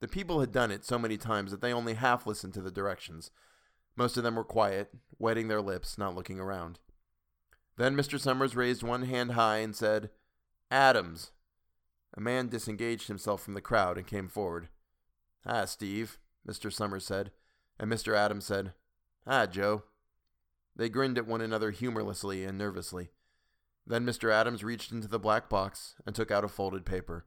The 0.00 0.08
people 0.08 0.40
had 0.40 0.52
done 0.52 0.70
it 0.70 0.84
so 0.84 0.98
many 0.98 1.16
times 1.16 1.50
that 1.50 1.60
they 1.60 1.72
only 1.72 1.94
half 1.94 2.26
listened 2.26 2.54
to 2.54 2.60
the 2.60 2.70
directions. 2.70 3.30
Most 3.96 4.16
of 4.16 4.22
them 4.22 4.36
were 4.36 4.44
quiet, 4.44 4.90
wetting 5.18 5.48
their 5.48 5.62
lips, 5.62 5.96
not 5.96 6.14
looking 6.14 6.38
around. 6.38 6.78
Then 7.76 7.96
Mr. 7.96 8.18
Summers 8.18 8.54
raised 8.54 8.82
one 8.82 9.02
hand 9.02 9.32
high 9.32 9.58
and 9.58 9.74
said, 9.74 10.10
Adams. 10.70 11.32
A 12.14 12.20
man 12.20 12.48
disengaged 12.48 13.08
himself 13.08 13.42
from 13.42 13.54
the 13.54 13.60
crowd 13.60 13.96
and 13.96 14.06
came 14.06 14.28
forward. 14.28 14.68
Hi, 15.46 15.64
Steve, 15.64 16.18
Mr. 16.48 16.72
Summers 16.72 17.04
said, 17.04 17.30
and 17.78 17.90
Mr. 17.90 18.16
Adams 18.16 18.44
said, 18.44 18.72
Hi, 19.26 19.46
Joe. 19.46 19.84
They 20.74 20.88
grinned 20.88 21.18
at 21.18 21.26
one 21.26 21.40
another 21.40 21.70
humorlessly 21.70 22.44
and 22.44 22.56
nervously. 22.56 23.10
Then 23.86 24.06
Mr. 24.06 24.32
Adams 24.32 24.64
reached 24.64 24.92
into 24.92 25.08
the 25.08 25.18
black 25.18 25.48
box 25.48 25.96
and 26.06 26.14
took 26.14 26.30
out 26.30 26.44
a 26.44 26.48
folded 26.48 26.86
paper. 26.86 27.26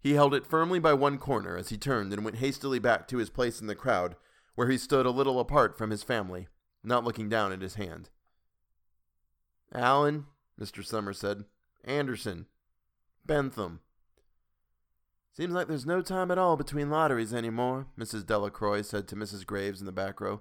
He 0.00 0.14
held 0.14 0.34
it 0.34 0.46
firmly 0.46 0.78
by 0.78 0.92
one 0.94 1.18
corner 1.18 1.56
as 1.56 1.70
he 1.70 1.76
turned 1.76 2.12
and 2.12 2.24
went 2.24 2.38
hastily 2.38 2.78
back 2.78 3.08
to 3.08 3.18
his 3.18 3.30
place 3.30 3.60
in 3.60 3.66
the 3.66 3.74
crowd, 3.74 4.16
where 4.54 4.70
he 4.70 4.78
stood 4.78 5.06
a 5.06 5.10
little 5.10 5.40
apart 5.40 5.76
from 5.76 5.90
his 5.90 6.02
family, 6.02 6.48
not 6.82 7.04
looking 7.04 7.28
down 7.28 7.52
at 7.52 7.62
his 7.62 7.74
hand. 7.74 8.08
Allen, 9.74 10.26
Mr. 10.60 10.84
Summers 10.84 11.18
said. 11.18 11.44
Anderson. 11.84 12.46
Bentham. 13.24 13.80
Seems 15.36 15.52
like 15.52 15.68
there's 15.68 15.84
no 15.84 16.00
time 16.00 16.30
at 16.30 16.38
all 16.38 16.56
between 16.56 16.88
lotteries 16.88 17.34
anymore, 17.34 17.88
Mrs. 17.98 18.24
Delacroix 18.24 18.80
said 18.80 19.06
to 19.08 19.16
Mrs. 19.16 19.44
Graves 19.44 19.80
in 19.80 19.86
the 19.86 19.92
back 19.92 20.18
row. 20.18 20.40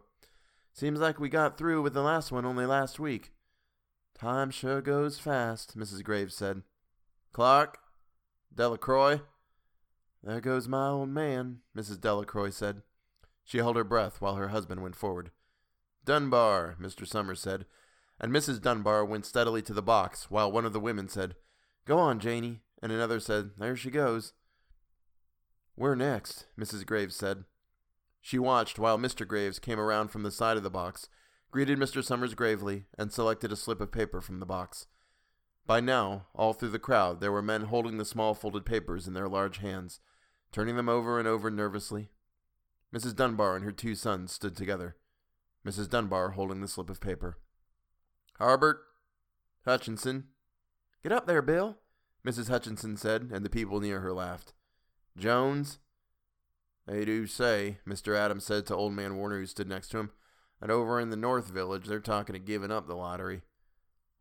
Seems 0.71 1.01
like 1.01 1.19
we 1.19 1.27
got 1.27 1.57
through 1.57 1.81
with 1.81 1.93
the 1.93 2.01
last 2.01 2.31
one 2.31 2.45
only 2.45 2.65
last 2.65 2.97
week. 2.97 3.33
Time 4.17 4.49
sure 4.51 4.79
goes 4.79 5.19
fast, 5.19 5.77
Mrs. 5.77 6.01
Graves 6.01 6.33
said. 6.33 6.61
Clark? 7.33 7.77
Delacroix? 8.55 9.19
There 10.23 10.39
goes 10.39 10.69
my 10.69 10.87
old 10.87 11.09
man, 11.09 11.57
Mrs. 11.77 11.99
Delacroix 11.99 12.51
said. 12.51 12.81
She 13.43 13.57
held 13.57 13.75
her 13.75 13.83
breath 13.83 14.21
while 14.21 14.35
her 14.35 14.47
husband 14.47 14.81
went 14.81 14.95
forward. 14.95 15.31
Dunbar, 16.05 16.77
Mr. 16.79 17.05
Summers 17.05 17.41
said. 17.41 17.65
and 18.17 18.31
Mrs. 18.31 18.61
Dunbar 18.61 19.03
went 19.03 19.25
steadily 19.25 19.61
to 19.63 19.73
the 19.73 19.81
box, 19.81 20.31
while 20.31 20.49
one 20.49 20.63
of 20.65 20.71
the 20.71 20.79
women 20.79 21.09
said, 21.09 21.35
Go 21.83 21.97
on, 21.97 22.17
Janey, 22.17 22.61
and 22.81 22.93
another 22.93 23.19
said, 23.19 23.51
There 23.57 23.75
she 23.75 23.91
goes. 23.91 24.31
Where 25.75 25.95
next? 25.95 26.47
Mrs. 26.57 26.85
Graves 26.85 27.15
said. 27.15 27.43
She 28.21 28.39
watched 28.39 28.79
while 28.79 28.97
Mr. 28.97 29.27
Graves 29.27 29.59
came 29.59 29.79
around 29.79 30.07
from 30.07 30.23
the 30.23 30.31
side 30.31 30.57
of 30.57 30.63
the 30.63 30.69
box, 30.69 31.09
greeted 31.51 31.77
Mr. 31.77 32.03
Summers 32.03 32.33
gravely, 32.33 32.85
and 32.97 33.11
selected 33.11 33.51
a 33.51 33.55
slip 33.55 33.79
of 33.79 33.91
paper 33.91 34.19
from 34.21 34.39
the 34.39 34.45
box. 34.45 34.87
By 35.67 35.79
now, 35.79 36.27
all 36.33 36.53
through 36.53 36.69
the 36.69 36.79
crowd, 36.79 37.19
there 37.21 37.31
were 37.31 37.41
men 37.41 37.65
holding 37.65 37.97
the 37.97 38.05
small 38.05 38.33
folded 38.33 38.65
papers 38.65 39.07
in 39.07 39.13
their 39.13 39.27
large 39.27 39.57
hands, 39.57 39.99
turning 40.51 40.75
them 40.75 40.89
over 40.89 41.19
and 41.19 41.27
over 41.27 41.51
nervously. 41.51 42.09
Mrs. 42.93 43.15
Dunbar 43.15 43.55
and 43.55 43.65
her 43.65 43.71
two 43.71 43.95
sons 43.95 44.31
stood 44.31 44.55
together, 44.55 44.95
Mrs. 45.65 45.89
Dunbar 45.89 46.31
holding 46.31 46.61
the 46.61 46.67
slip 46.67 46.89
of 46.89 47.01
paper. 47.01 47.37
Harburt, 48.39 48.77
Hutchinson. 49.65 50.25
Get 51.03 51.11
up 51.11 51.27
there, 51.27 51.41
Bill, 51.41 51.77
Mrs. 52.25 52.49
Hutchinson 52.49 52.97
said, 52.97 53.29
and 53.31 53.45
the 53.45 53.49
people 53.49 53.79
near 53.79 53.99
her 53.99 54.13
laughed. 54.13 54.53
Jones? 55.17 55.79
They 56.87 57.05
do 57.05 57.25
say, 57.25 57.79
Mr. 57.87 58.15
Adams 58.15 58.43
said 58.43 58.65
to 58.67 58.75
old 58.75 58.93
man 58.93 59.17
Warner, 59.17 59.39
who 59.39 59.45
stood 59.45 59.67
next 59.67 59.89
to 59.89 59.99
him, 59.99 60.11
that 60.61 60.69
over 60.69 60.99
in 60.99 61.09
the 61.09 61.15
North 61.15 61.49
Village 61.49 61.85
they're 61.85 61.99
talking 61.99 62.35
of 62.35 62.45
giving 62.45 62.71
up 62.71 62.87
the 62.87 62.95
lottery. 62.95 63.41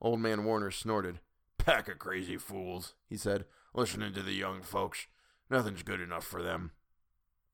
Old 0.01 0.21
man 0.21 0.45
Warner 0.45 0.71
snorted. 0.71 1.21
Pack 1.59 1.89
of 1.89 1.99
crazy 1.99 2.37
fools, 2.37 2.95
he 3.09 3.17
said, 3.17 3.45
listening 3.75 4.13
to 4.15 4.23
the 4.23 4.33
young 4.33 4.63
folks. 4.63 5.07
Nothing's 5.51 5.83
good 5.83 6.01
enough 6.01 6.25
for 6.25 6.43
them. 6.43 6.73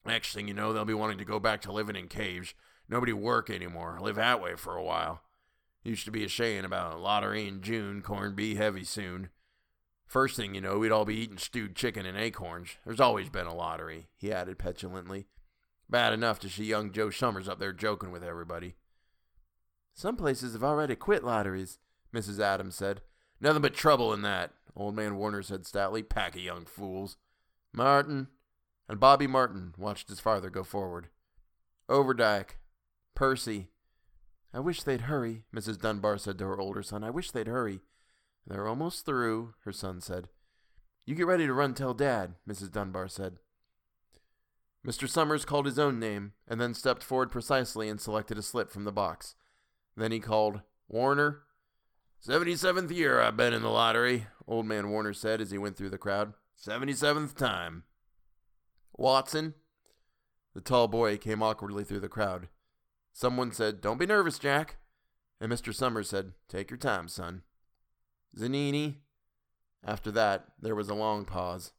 Next 0.04 0.32
thing 0.32 0.48
you 0.48 0.54
know, 0.54 0.72
they'll 0.72 0.84
be 0.84 0.94
wanting 0.94 1.18
to 1.18 1.24
go 1.24 1.38
back 1.38 1.60
to 1.62 1.72
living 1.72 1.96
in 1.96 2.08
caves. 2.08 2.54
Nobody 2.88 3.12
work 3.12 3.50
anymore. 3.50 3.98
Live 4.00 4.16
that 4.16 4.40
way 4.40 4.54
for 4.56 4.76
a 4.76 4.82
while. 4.82 5.22
Used 5.84 6.04
to 6.06 6.10
be 6.10 6.24
a 6.24 6.28
saying 6.28 6.64
about 6.64 7.00
lottery 7.00 7.46
in 7.46 7.62
June, 7.62 8.02
corn 8.02 8.34
be 8.34 8.56
heavy 8.56 8.84
soon. 8.84 9.30
First 10.10 10.34
thing 10.34 10.56
you 10.56 10.60
know, 10.60 10.76
we'd 10.76 10.90
all 10.90 11.04
be 11.04 11.14
eating 11.14 11.38
stewed 11.38 11.76
chicken 11.76 12.04
and 12.04 12.18
acorns. 12.18 12.70
There's 12.84 12.98
always 12.98 13.28
been 13.28 13.46
a 13.46 13.54
lottery, 13.54 14.08
he 14.16 14.32
added 14.32 14.58
petulantly. 14.58 15.28
Bad 15.88 16.12
enough 16.12 16.40
to 16.40 16.48
see 16.48 16.64
young 16.64 16.90
Joe 16.90 17.10
Summers 17.10 17.48
up 17.48 17.60
there 17.60 17.72
joking 17.72 18.10
with 18.10 18.24
everybody. 18.24 18.74
Some 19.94 20.16
places 20.16 20.54
have 20.54 20.64
already 20.64 20.96
quit 20.96 21.22
lotteries, 21.22 21.78
Mrs. 22.12 22.40
Adams 22.40 22.74
said. 22.74 23.02
Nothing 23.40 23.62
but 23.62 23.72
trouble 23.72 24.12
in 24.12 24.22
that, 24.22 24.50
old 24.74 24.96
man 24.96 25.14
Warner 25.14 25.44
said 25.44 25.64
stoutly. 25.64 26.02
Pack 26.02 26.34
of 26.34 26.42
young 26.42 26.64
fools. 26.64 27.16
Martin. 27.72 28.26
And 28.88 28.98
Bobby 28.98 29.28
Martin 29.28 29.74
watched 29.78 30.08
his 30.08 30.18
father 30.18 30.50
go 30.50 30.64
forward. 30.64 31.06
Overdyke. 31.88 32.56
Percy. 33.14 33.68
I 34.52 34.58
wish 34.58 34.82
they'd 34.82 35.02
hurry, 35.02 35.44
Mrs. 35.54 35.78
Dunbar 35.78 36.18
said 36.18 36.36
to 36.38 36.46
her 36.46 36.60
older 36.60 36.82
son. 36.82 37.04
I 37.04 37.10
wish 37.10 37.30
they'd 37.30 37.46
hurry. 37.46 37.82
They're 38.46 38.68
almost 38.68 39.06
through, 39.06 39.54
her 39.64 39.72
son 39.72 40.00
said. 40.00 40.28
You 41.06 41.14
get 41.14 41.26
ready 41.26 41.46
to 41.46 41.52
run 41.52 41.74
tell 41.74 41.94
Dad, 41.94 42.34
Mrs. 42.48 42.70
Dunbar 42.70 43.08
said. 43.08 43.38
Mr. 44.86 45.08
Summers 45.08 45.44
called 45.44 45.66
his 45.66 45.78
own 45.78 45.98
name, 45.98 46.32
and 46.48 46.60
then 46.60 46.72
stepped 46.72 47.02
forward 47.02 47.30
precisely 47.30 47.88
and 47.88 48.00
selected 48.00 48.38
a 48.38 48.42
slip 48.42 48.70
from 48.70 48.84
the 48.84 48.92
box. 48.92 49.34
Then 49.96 50.12
he 50.12 50.20
called, 50.20 50.62
Warner. 50.88 51.42
Seventy 52.18 52.56
seventh 52.56 52.90
year 52.90 53.20
I've 53.20 53.36
been 53.36 53.54
in 53.54 53.62
the 53.62 53.70
lottery, 53.70 54.26
old 54.46 54.66
man 54.66 54.90
Warner 54.90 55.12
said 55.12 55.40
as 55.40 55.50
he 55.50 55.58
went 55.58 55.76
through 55.76 55.90
the 55.90 55.98
crowd. 55.98 56.34
Seventy 56.54 56.92
seventh 56.92 57.36
time. 57.36 57.84
Watson. 58.96 59.54
The 60.54 60.60
tall 60.60 60.88
boy 60.88 61.16
came 61.16 61.42
awkwardly 61.42 61.84
through 61.84 62.00
the 62.00 62.08
crowd. 62.08 62.48
Someone 63.12 63.52
said, 63.52 63.80
Don't 63.80 63.98
be 63.98 64.06
nervous, 64.06 64.38
Jack. 64.38 64.76
And 65.40 65.50
Mr. 65.50 65.74
Summers 65.74 66.08
said, 66.08 66.32
Take 66.48 66.70
your 66.70 66.78
time, 66.78 67.08
son. 67.08 67.42
Zanini. 68.36 68.96
After 69.84 70.10
that, 70.12 70.46
there 70.60 70.74
was 70.74 70.88
a 70.88 70.94
long 70.94 71.24
pause, 71.24 71.72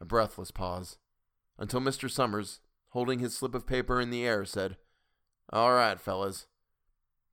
a 0.00 0.04
breathless 0.04 0.50
pause, 0.50 0.98
until 1.58 1.80
Mr. 1.80 2.10
Summers, 2.10 2.60
holding 2.90 3.18
his 3.18 3.36
slip 3.36 3.54
of 3.54 3.66
paper 3.66 4.00
in 4.00 4.10
the 4.10 4.24
air, 4.24 4.44
said, 4.44 4.76
All 5.52 5.72
right, 5.72 6.00
fellas. 6.00 6.46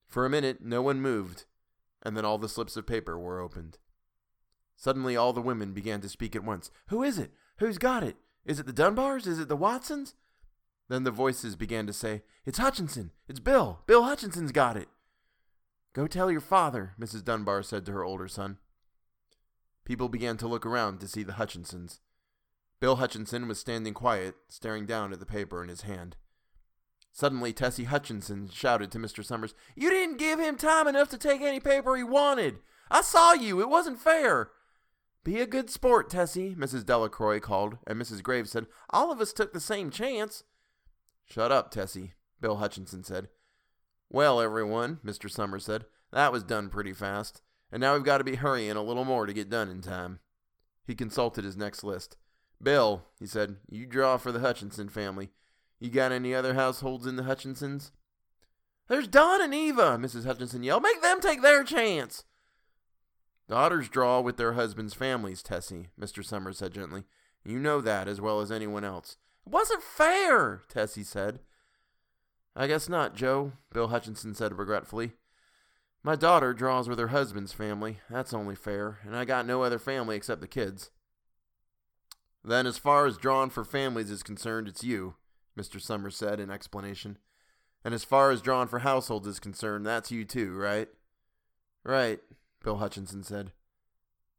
For 0.07 0.25
a 0.25 0.29
minute, 0.29 0.61
no 0.61 0.81
one 0.81 1.01
moved, 1.01 1.45
and 2.01 2.17
then 2.17 2.25
all 2.25 2.37
the 2.37 2.49
slips 2.49 2.75
of 2.77 2.87
paper 2.87 3.17
were 3.17 3.39
opened. 3.39 3.77
Suddenly, 4.75 5.15
all 5.15 5.33
the 5.33 5.41
women 5.41 5.73
began 5.73 6.01
to 6.01 6.09
speak 6.09 6.35
at 6.35 6.43
once. 6.43 6.71
Who 6.87 7.03
is 7.03 7.17
it? 7.17 7.31
Who's 7.57 7.77
got 7.77 8.03
it? 8.03 8.17
Is 8.45 8.59
it 8.59 8.65
the 8.65 8.73
Dunbars? 8.73 9.25
Is 9.27 9.39
it 9.39 9.47
the 9.47 9.55
Watsons? 9.55 10.13
Then 10.89 11.03
the 11.03 11.11
voices 11.11 11.55
began 11.55 11.87
to 11.87 11.93
say, 11.93 12.23
It's 12.45 12.59
Hutchinson! 12.59 13.11
It's 13.27 13.39
Bill! 13.39 13.81
Bill 13.87 14.03
Hutchinson's 14.03 14.51
got 14.51 14.77
it! 14.77 14.87
Go 15.95 16.07
tell 16.07 16.29
your 16.29 16.41
father, 16.41 16.93
Mrs. 16.99 17.23
Dunbar 17.23 17.63
said 17.63 17.85
to 17.85 17.93
her 17.93 18.03
older 18.03 18.27
son. 18.27 18.57
People 19.85 20.09
began 20.09 20.35
to 20.35 20.47
look 20.47 20.65
around 20.65 20.99
to 20.99 21.07
see 21.07 21.23
the 21.23 21.33
Hutchinsons. 21.33 22.01
Bill 22.81 22.97
Hutchinson 22.97 23.47
was 23.47 23.59
standing 23.59 23.93
quiet, 23.93 24.35
staring 24.49 24.85
down 24.85 25.13
at 25.13 25.21
the 25.21 25.25
paper 25.25 25.63
in 25.63 25.69
his 25.69 25.83
hand. 25.83 26.17
Suddenly, 27.13 27.53
Tessie 27.53 27.85
Hutchinson 27.85 28.49
shouted 28.49 28.91
to 28.91 28.99
Mr. 28.99 29.23
Summers, 29.23 29.55
You 29.73 29.89
didn't 29.89 30.17
give 30.17 30.37
him 30.37 30.57
time 30.57 30.85
enough 30.85 31.07
to 31.11 31.17
take 31.17 31.39
any 31.39 31.61
paper 31.61 31.95
he 31.95 32.03
wanted! 32.03 32.59
I 32.91 33.01
saw 33.01 33.31
you! 33.31 33.61
It 33.61 33.69
wasn't 33.69 34.01
fair! 34.01 34.51
Be 35.23 35.39
a 35.39 35.47
good 35.47 35.69
sport, 35.69 36.09
Tessie, 36.09 36.55
Mrs. 36.55 36.85
Delacroix 36.85 37.39
called, 37.39 37.77
and 37.87 37.97
Mrs. 37.99 38.21
Graves 38.21 38.51
said, 38.51 38.67
All 38.89 39.13
of 39.13 39.21
us 39.21 39.31
took 39.31 39.53
the 39.53 39.61
same 39.61 39.91
chance. 39.91 40.43
Shut 41.23 41.53
up, 41.53 41.71
Tessie, 41.71 42.15
Bill 42.41 42.57
Hutchinson 42.57 43.05
said. 43.05 43.29
Well, 44.09 44.39
everyone, 44.39 44.99
Mr. 45.05 45.29
Summers 45.29 45.65
said, 45.65 45.85
that 46.11 46.31
was 46.31 46.43
done 46.43 46.69
pretty 46.69 46.93
fast, 46.93 47.41
and 47.71 47.81
now 47.81 47.93
we've 47.93 48.03
got 48.03 48.19
to 48.19 48.23
be 48.23 48.35
hurrying 48.35 48.77
a 48.77 48.83
little 48.83 49.05
more 49.05 49.25
to 49.25 49.33
get 49.33 49.49
done 49.49 49.69
in 49.69 49.81
time. 49.81 50.19
He 50.85 50.95
consulted 50.95 51.43
his 51.43 51.57
next 51.57 51.83
list. 51.83 52.17
Bill, 52.61 53.05
he 53.19 53.25
said, 53.25 53.57
you 53.69 53.85
draw 53.85 54.17
for 54.17 54.31
the 54.31 54.39
Hutchinson 54.39 54.89
family. 54.89 55.31
You 55.79 55.89
got 55.89 56.11
any 56.11 56.33
other 56.33 56.53
households 56.53 57.05
in 57.05 57.15
the 57.15 57.23
Hutchinsons? 57.23 57.91
There's 58.87 59.07
Don 59.07 59.41
and 59.41 59.53
Eva, 59.53 59.97
Mrs. 59.99 60.25
Hutchinson 60.25 60.63
yelled. 60.63 60.83
Make 60.83 61.01
them 61.01 61.19
take 61.19 61.41
their 61.41 61.63
chance. 61.63 62.23
Daughters 63.47 63.89
draw 63.89 64.21
with 64.21 64.37
their 64.37 64.53
husbands' 64.53 64.93
families, 64.93 65.43
Tessie, 65.43 65.89
Mr. 65.99 66.23
Summers 66.23 66.59
said 66.59 66.73
gently. 66.73 67.03
You 67.43 67.59
know 67.59 67.81
that 67.81 68.07
as 68.07 68.21
well 68.21 68.41
as 68.41 68.51
anyone 68.51 68.83
else. 68.83 69.17
It 69.45 69.51
wasn't 69.51 69.83
fair, 69.83 70.61
Tessie 70.69 71.03
said. 71.03 71.39
I 72.55 72.67
guess 72.67 72.87
not, 72.87 73.15
Joe, 73.15 73.53
Bill 73.73 73.89
Hutchinson 73.89 74.33
said 74.33 74.57
regretfully. 74.57 75.13
My 76.03 76.15
daughter 76.15 76.53
draws 76.53 76.87
with 76.87 76.99
her 76.99 77.07
husband's 77.07 77.51
family. 77.51 77.97
That's 78.09 78.33
only 78.33 78.55
fair, 78.55 78.99
and 79.03 79.15
I 79.15 79.25
got 79.25 79.45
no 79.45 79.63
other 79.63 79.79
family 79.79 80.15
except 80.15 80.39
the 80.39 80.47
kids. 80.47 80.91
Then, 82.43 82.67
as 82.67 82.77
far 82.77 83.07
as 83.07 83.17
drawing 83.17 83.49
for 83.49 83.65
families 83.65 84.11
is 84.11 84.21
concerned, 84.21 84.67
it's 84.67 84.83
you, 84.83 85.15
Mr. 85.57 85.81
Summers 85.81 86.15
said 86.15 86.39
in 86.39 86.51
explanation. 86.51 87.17
And 87.83 87.93
as 87.93 88.03
far 88.03 88.31
as 88.31 88.41
drawing 88.41 88.67
for 88.67 88.79
households 88.79 89.27
is 89.27 89.39
concerned, 89.39 89.85
that's 89.85 90.11
you 90.11 90.25
too, 90.25 90.55
right? 90.55 90.87
Right, 91.83 92.19
Bill 92.63 92.77
Hutchinson 92.77 93.23
said. 93.23 93.51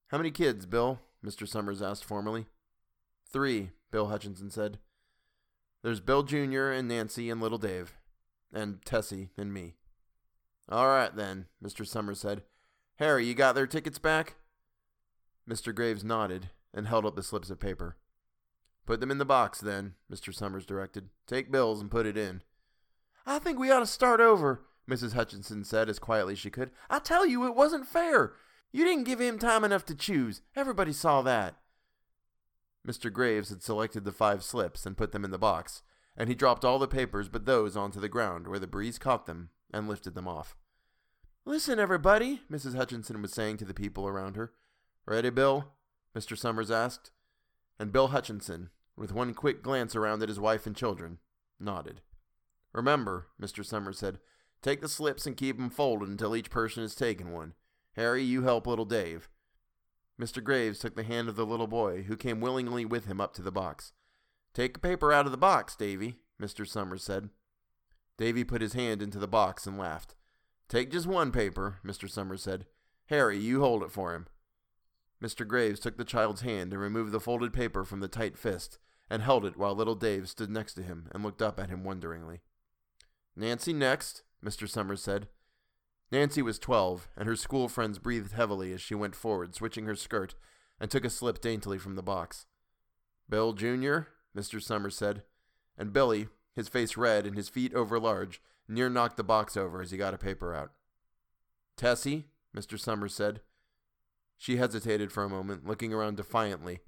How 0.09 0.19
many 0.19 0.31
kids, 0.31 0.67
Bill? 0.67 1.01
Mr. 1.25 1.49
Summers 1.49 1.83
asked 1.83 2.05
formally. 2.05 2.47
Three, 3.31 3.71
Bill 3.91 4.07
Hutchinson 4.07 4.51
said. 4.51 4.79
There's 5.83 6.01
Bill 6.01 6.23
Jr. 6.23 6.71
and 6.71 6.89
Nancy 6.89 7.29
and 7.29 7.41
little 7.41 7.59
Dave, 7.59 7.95
and 8.53 8.85
Tessie 8.85 9.31
and 9.37 9.53
me. 9.53 9.75
All 10.69 10.87
right, 10.87 11.15
then, 11.15 11.47
Mr. 11.63 11.87
Summers 11.87 12.21
said. 12.21 12.43
Harry, 12.97 13.27
you 13.27 13.35
got 13.35 13.55
their 13.55 13.67
tickets 13.67 13.99
back? 13.99 14.37
Mr. 15.49 15.75
Graves 15.75 16.03
nodded 16.03 16.51
and 16.75 16.87
held 16.87 17.07
up 17.07 17.15
the 17.15 17.23
slips 17.23 17.51
of 17.51 17.61
paper. 17.61 17.97
Put 18.85 19.01
them 19.01 19.11
in 19.11 19.19
the 19.19 19.25
box, 19.25 19.61
then, 19.61 19.95
Mr. 20.13 20.35
Summers 20.35 20.67
directed. 20.67 21.09
Take 21.27 21.51
Bill's 21.51 21.81
and 21.81 21.91
put 21.91 22.07
it 22.07 22.17
in. 22.17 22.43
I 23.27 23.39
think 23.39 23.59
we 23.59 23.71
ought 23.71 23.81
to 23.81 23.87
start 23.87 24.21
over, 24.21 24.63
Mrs. 24.89 25.15
Hutchinson 25.15 25.65
said 25.65 25.89
as 25.89 25.99
quietly 25.99 26.35
as 26.35 26.39
she 26.39 26.51
could. 26.51 26.71
I 26.89 27.01
tell 27.01 27.27
you, 27.27 27.45
it 27.47 27.55
wasn't 27.55 27.87
fair. 27.87 28.35
You 28.73 28.85
didn't 28.85 29.05
give 29.05 29.21
him 29.21 29.39
time 29.39 29.65
enough 29.65 29.85
to 29.87 29.95
choose. 29.95 30.43
Everybody 30.55 30.93
saw 30.93 31.23
that. 31.23 31.57
Mr. 32.87 33.13
Graves 33.13 33.49
had 33.49 33.63
selected 33.63 34.05
the 34.05 34.13
five 34.13 34.45
slips 34.45 34.87
and 34.87 34.97
put 34.97 35.11
them 35.11 35.25
in 35.25 35.33
the 35.33 35.39
box, 35.39 35.83
and 36.17 36.29
he 36.29 36.35
dropped 36.35 36.65
all 36.65 36.79
the 36.79 36.89
papers 36.89 37.29
but 37.29 37.45
those 37.47 37.77
onto 37.77 38.01
the 38.01 38.09
ground 38.09 38.49
where 38.49 38.59
the 38.59 38.67
breeze 38.67 38.99
caught 38.99 39.27
them 39.27 39.51
and 39.73 39.89
lifted 39.89 40.15
them 40.15 40.29
off. 40.29 40.57
Listen, 41.45 41.79
everybody, 41.79 42.41
Mrs. 42.51 42.75
Hutchinson 42.75 43.23
was 43.23 43.33
saying 43.33 43.59
to 43.59 43.65
the 43.65 43.75
people 43.75 44.09
around 44.09 44.37
her. 44.37 44.53
Ready, 45.05 45.31
Bill? 45.31 45.73
Mr. 46.17 46.37
Summers 46.37 46.71
asked. 46.71 47.13
And 47.79 47.93
Bill 47.93 48.09
Hutchinson, 48.09 48.71
with 48.97 49.13
one 49.13 49.35
quick 49.35 49.63
glance 49.63 49.95
around 49.95 50.23
at 50.23 50.29
his 50.29 50.41
wife 50.41 50.67
and 50.67 50.75
children, 50.75 51.19
nodded. 51.61 52.01
Remember, 52.73 53.29
Mr. 53.41 53.65
Summers 53.65 53.99
said, 53.99 54.19
take 54.63 54.81
the 54.81 54.89
slips 54.89 55.27
and 55.27 55.37
keep 55.37 55.57
keep 55.57 55.63
'em 55.63 55.71
folded 55.71 56.09
until 56.09 56.35
each 56.35 56.51
person 56.51 56.83
has 56.83 56.95
taken 56.95 57.31
one. 57.31 57.55
Harry, 57.93 58.23
you 58.23 58.43
help 58.43 58.67
little 58.67 58.85
Dave. 58.85 59.29
Mr. 60.21 60.43
Graves 60.43 60.79
took 60.79 60.97
the 60.97 61.03
hand 61.03 61.29
of 61.29 61.37
the 61.37 61.47
little 61.47 61.67
boy, 61.67 62.03
who 62.03 62.17
came 62.17 62.41
willingly 62.41 62.85
with 62.85 63.05
him 63.05 63.21
up 63.21 63.35
to 63.35 63.43
the 63.43 63.53
box. 63.53 63.93
Take 64.57 64.79
a 64.79 64.81
paper 64.81 65.13
out 65.13 65.27
of 65.27 65.33
the 65.33 65.37
box, 65.37 65.77
Davy, 65.77 66.17
Mr. 66.41 66.67
Summers 66.67 67.03
said. 67.03 67.29
Davy 68.17 68.43
put 68.43 68.63
his 68.63 68.73
hand 68.73 69.03
into 69.03 69.19
the 69.19 69.29
box 69.29 69.67
and 69.67 69.77
laughed. 69.77 70.15
Take 70.67 70.91
just 70.91 71.07
one 71.07 71.31
paper, 71.31 71.77
Mr. 71.85 72.09
Summers 72.09 72.45
said. 72.45 72.65
Harry, 73.11 73.37
you 73.37 73.61
hold 73.61 73.83
it 73.83 73.91
for 73.91 74.15
him. 74.15 74.29
Mr. 75.23 75.47
Graves 75.47 75.79
took 75.79 75.99
the 75.99 76.07
child's 76.07 76.41
hand 76.41 76.73
and 76.73 76.81
removed 76.81 77.13
the 77.13 77.21
folded 77.21 77.53
paper 77.53 77.85
from 77.85 78.01
the 78.01 78.09
tight 78.09 78.39
fist 78.39 78.79
and 79.11 79.21
held 79.21 79.45
it 79.45 79.59
while 79.59 79.75
little 79.75 79.95
Dave 79.95 80.27
stood 80.27 80.49
next 80.49 80.73
to 80.73 80.83
him 80.83 81.11
and 81.13 81.23
looked 81.23 81.43
up 81.43 81.61
at 81.61 81.69
him 81.69 81.85
wonderingly. 81.85 82.41
Nancy 83.37 83.75
next, 83.75 84.23
Mr. 84.43 84.67
Summers 84.67 85.03
said. 85.03 85.29
Nancy 86.11 86.41
was 86.41 86.59
twelve, 86.59 87.11
and 87.15 87.29
her 87.29 87.37
school 87.37 87.69
friends 87.69 87.99
breathed 87.99 88.33
heavily 88.33 88.73
as 88.73 88.81
she 88.81 88.95
went 88.95 89.17
forward, 89.17 89.55
switching 89.55 89.85
her 89.85 89.97
skirt, 89.97 90.35
and 90.81 90.91
took 90.91 91.05
a 91.05 91.11
slip 91.11 91.43
daintily 91.43 91.77
from 91.77 91.95
the 91.95 92.03
box. 92.03 92.47
Bill, 93.29 93.53
Jr., 93.53 94.05
Mr. 94.37 94.63
Summers 94.63 94.97
said, 94.97 95.23
and 95.79 95.93
Billy, 95.93 96.29
his 96.55 96.69
face 96.69 96.97
red 96.97 97.27
and 97.27 97.37
his 97.37 97.49
feet 97.49 97.75
overlarge, 97.75 98.41
near 98.69 98.89
knocked 98.89 99.17
the 99.17 99.25
box 99.25 99.57
over 99.57 99.81
as 99.81 99.91
he 99.91 99.99
got 99.99 100.15
a 100.15 100.19
paper 100.19 100.55
out. 100.55 100.73
Tessie, 101.77 102.27
Mr. 102.55 102.79
Summers 102.79 103.15
said. 103.15 103.41
She 104.39 104.57
hesitated 104.57 105.13
for 105.13 105.25
a 105.25 105.29
moment, 105.29 105.67
looking 105.67 105.93
around 105.93 106.17
defiantly, 106.17 106.81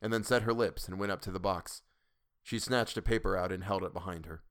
and 0.00 0.12
then 0.12 0.24
set 0.24 0.42
her 0.42 0.52
lips 0.52 0.88
and 0.88 0.98
went 0.98 1.12
up 1.12 1.20
to 1.22 1.30
the 1.30 1.40
box. 1.40 1.82
She 2.42 2.58
snatched 2.58 2.96
a 2.96 3.02
paper 3.02 3.36
out 3.36 3.52
and 3.52 3.64
held 3.64 3.84
it 3.84 3.94
behind 3.94 4.26
her. 4.26 4.42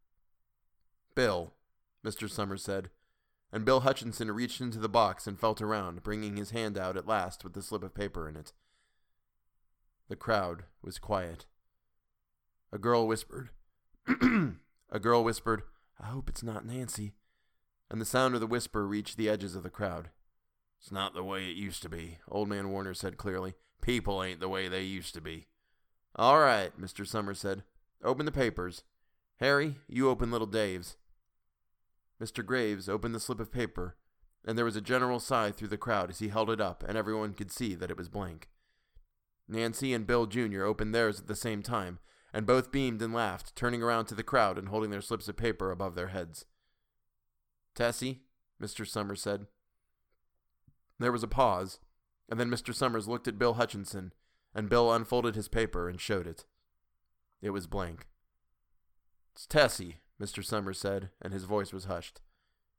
Bill, 1.15 1.53
Mr. 2.05 2.29
Summers 2.29 2.63
said, 2.63 2.89
and 3.51 3.65
Bill 3.65 3.81
Hutchinson 3.81 4.31
reached 4.31 4.61
into 4.61 4.79
the 4.79 4.89
box 4.89 5.27
and 5.27 5.39
felt 5.39 5.61
around, 5.61 6.01
bringing 6.01 6.37
his 6.37 6.51
hand 6.51 6.77
out 6.77 6.97
at 6.97 7.07
last 7.07 7.43
with 7.43 7.53
the 7.53 7.61
slip 7.61 7.83
of 7.83 7.93
paper 7.93 8.27
in 8.27 8.35
it. 8.35 8.51
The 10.09 10.15
crowd 10.15 10.63
was 10.81 10.97
quiet. 10.97 11.45
A 12.73 12.79
girl 12.79 13.05
whispered, 13.05 13.51
A 14.89 14.99
girl 14.99 15.23
whispered, 15.23 15.61
I 15.99 16.07
hope 16.07 16.27
it's 16.27 16.41
not 16.41 16.65
Nancy. 16.65 17.13
And 17.91 18.01
the 18.01 18.05
sound 18.05 18.33
of 18.33 18.41
the 18.41 18.47
whisper 18.47 18.87
reached 18.87 19.15
the 19.15 19.29
edges 19.29 19.55
of 19.55 19.61
the 19.61 19.69
crowd. 19.69 20.09
It's 20.79 20.91
not 20.91 21.13
the 21.13 21.23
way 21.23 21.45
it 21.45 21.55
used 21.55 21.83
to 21.83 21.89
be, 21.89 22.17
Old 22.27 22.49
Man 22.49 22.71
Warner 22.71 22.95
said 22.95 23.15
clearly. 23.15 23.53
People 23.83 24.23
ain't 24.23 24.39
the 24.39 24.49
way 24.49 24.67
they 24.67 24.81
used 24.81 25.13
to 25.13 25.21
be. 25.21 25.45
All 26.15 26.39
right, 26.39 26.71
Mr. 26.81 27.05
Summers 27.05 27.39
said. 27.39 27.61
Open 28.03 28.25
the 28.25 28.31
papers. 28.31 28.83
Harry, 29.39 29.75
you 29.87 30.09
open 30.09 30.31
little 30.31 30.47
Dave's. 30.47 30.97
Mr. 32.19 32.43
Graves 32.43 32.89
opened 32.89 33.13
the 33.13 33.19
slip 33.19 33.39
of 33.39 33.51
paper, 33.51 33.97
and 34.43 34.57
there 34.57 34.65
was 34.65 34.75
a 34.75 34.81
general 34.81 35.19
sigh 35.19 35.51
through 35.51 35.67
the 35.67 35.77
crowd 35.77 36.09
as 36.09 36.17
he 36.17 36.29
held 36.29 36.49
it 36.49 36.59
up, 36.59 36.83
and 36.87 36.97
everyone 36.97 37.35
could 37.35 37.51
see 37.51 37.75
that 37.75 37.91
it 37.91 37.97
was 37.97 38.09
blank. 38.09 38.49
Nancy 39.47 39.93
and 39.93 40.07
Bill 40.07 40.25
Jr. 40.25 40.63
opened 40.63 40.95
theirs 40.95 41.19
at 41.19 41.27
the 41.27 41.35
same 41.35 41.61
time, 41.61 41.99
and 42.33 42.45
both 42.45 42.71
beamed 42.71 43.01
and 43.01 43.13
laughed, 43.13 43.55
turning 43.55 43.83
around 43.83 44.05
to 44.05 44.15
the 44.15 44.23
crowd 44.23 44.57
and 44.57 44.69
holding 44.69 44.89
their 44.89 45.01
slips 45.01 45.27
of 45.27 45.37
paper 45.37 45.71
above 45.71 45.95
their 45.95 46.07
heads. 46.07 46.45
Tessie, 47.75 48.21
Mr. 48.61 48.87
Summers 48.87 49.21
said. 49.21 49.45
There 50.99 51.11
was 51.11 51.23
a 51.23 51.27
pause, 51.27 51.79
and 52.29 52.39
then 52.39 52.49
Mr. 52.49 52.73
Summers 52.73 53.07
looked 53.07 53.27
at 53.27 53.37
Bill 53.37 53.55
Hutchinson, 53.55 54.13
and 54.55 54.69
Bill 54.69 54.91
unfolded 54.91 55.35
his 55.35 55.47
paper 55.47 55.87
and 55.87 55.99
showed 55.99 56.27
it. 56.27 56.45
It 57.41 57.51
was 57.51 57.67
blank. 57.67 58.07
It's 59.33 59.45
Tessie, 59.45 59.97
Mr. 60.21 60.43
Summers 60.43 60.79
said, 60.79 61.09
and 61.21 61.33
his 61.33 61.43
voice 61.43 61.73
was 61.73 61.85
hushed. 61.85 62.21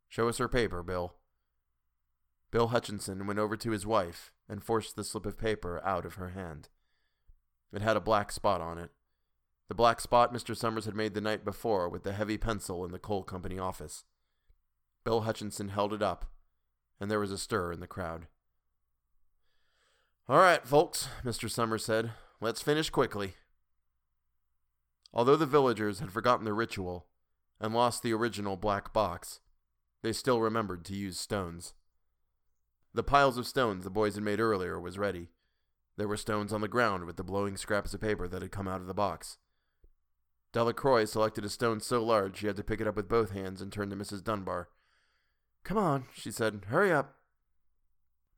Show 0.09 0.29
us 0.29 0.39
her 0.39 0.49
paper, 0.49 0.83
Bill. 0.83 1.15
Bill 2.51 2.69
Hutchinson 2.69 3.27
went 3.27 3.41
over 3.41 3.57
to 3.57 3.71
his 3.73 3.87
wife 3.87 4.33
and 4.49 4.63
forced 4.63 4.95
the 4.95 5.05
slip 5.05 5.27
of 5.27 5.37
paper 5.37 5.83
out 5.85 6.07
of 6.07 6.15
her 6.15 6.31
hand. 6.31 6.69
It 7.73 7.83
had 7.83 7.97
a 7.97 8.01
black 8.01 8.31
spot 8.31 8.61
on 8.61 8.79
it. 8.79 8.91
The 9.69 9.75
black 9.75 10.01
spot 10.01 10.33
Mr. 10.33 10.57
Summers 10.57 10.85
had 10.85 10.95
made 10.95 11.15
the 11.15 11.21
night 11.21 11.45
before 11.45 11.89
with 11.89 12.03
the 12.03 12.13
heavy 12.13 12.37
pencil 12.37 12.85
in 12.85 12.93
the 12.93 12.99
coal 12.99 13.23
company 13.23 13.59
office. 13.59 14.05
Bill 15.05 15.23
Hutchinson 15.23 15.71
held 15.71 15.93
it 15.93 16.03
up, 16.03 16.27
and 17.01 17.11
there 17.11 17.21
was 17.21 17.33
a 17.33 17.39
stir 17.39 17.73
in 17.73 17.81
the 17.81 17.87
crowd. 17.87 18.27
All 20.29 20.39
right, 20.39 20.67
folks, 20.67 21.09
Mr. 21.25 21.51
Summers 21.51 21.85
said. 21.85 22.13
Let's 22.41 22.63
finish 22.63 22.91
quickly. 22.91 23.35
Although 25.13 25.37
the 25.37 25.47
villagers 25.47 26.01
had 26.01 26.13
forgotten 26.13 26.45
the 26.45 26.53
ritual, 26.53 27.07
and 27.61 27.73
lost 27.73 28.03
the 28.03 28.13
original 28.13 28.57
black 28.57 28.93
box, 28.93 29.41
they 30.03 30.13
still 30.13 30.41
remembered 30.41 30.85
to 30.85 30.95
use 30.95 31.19
stones. 31.19 31.75
The 32.93 33.03
piles 33.03 33.39
of 33.39 33.47
stones 33.47 33.85
the 33.85 33.91
boys 33.91 34.15
had 34.15 34.25
made 34.25 34.41
earlier 34.41 34.79
was 34.79 34.99
ready. 34.99 35.31
There 35.97 36.09
were 36.09 36.17
stones 36.17 36.53
on 36.53 36.61
the 36.61 36.69
ground 36.69 37.05
with 37.05 37.17
the 37.17 37.25
blowing 37.25 37.57
scraps 37.57 37.95
of 37.95 38.01
paper 38.01 38.29
that 38.29 38.43
had 38.43 38.51
come 38.51 38.69
out 38.69 38.81
of 38.81 38.87
the 38.87 38.95
box. 38.95 39.39
Delacroix 40.55 41.05
selected 41.05 41.45
a 41.45 41.49
stone 41.49 41.81
so 41.81 42.03
large 42.03 42.37
she 42.37 42.47
had 42.47 42.55
to 42.55 42.63
pick 42.63 42.81
it 42.81 42.87
up 42.87 42.95
with 42.95 43.09
both 43.09 43.33
hands 43.33 43.61
and 43.61 43.73
turned 43.73 43.91
to 43.91 43.97
Mrs. 43.97 44.23
Dunbar. 44.23 44.69
Come 45.65 45.77
on, 45.77 46.05
she 46.15 46.31
said. 46.31 46.67
Hurry 46.69 46.93
up. 46.93 47.17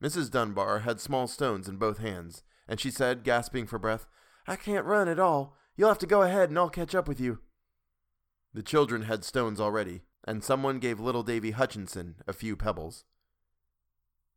Mrs. 0.03 0.31
Dunbar 0.31 0.79
had 0.79 0.99
small 0.99 1.27
stones 1.27 1.69
in 1.69 1.77
both 1.77 1.99
hands, 1.99 2.43
and 2.67 2.81
she 2.81 2.91
said, 2.91 3.23
gasping 3.23 3.67
for 3.67 3.79
breath, 3.79 4.07
I 4.47 4.57
can't 4.57 4.87
run 4.87 5.09
at 5.09 5.21
all. 5.21 5.59
You'll 5.77 5.91
have 5.91 5.99
to 5.99 6.07
go 6.07 6.23
ahead 6.23 6.49
and 6.49 6.59
I'll 6.59 6.71
catch 6.71 6.95
up 6.95 7.07
with 7.07 7.21
you. 7.21 7.41
The 8.55 8.63
children 8.63 9.03
had 9.03 9.23
stones 9.23 9.61
already, 9.61 10.01
and 10.25 10.43
someone 10.43 10.79
gave 10.79 10.99
little 10.99 11.23
Davy 11.23 11.51
Hutchinson 11.51 12.15
a 12.27 12.33
few 12.33 12.57
pebbles. 12.57 13.05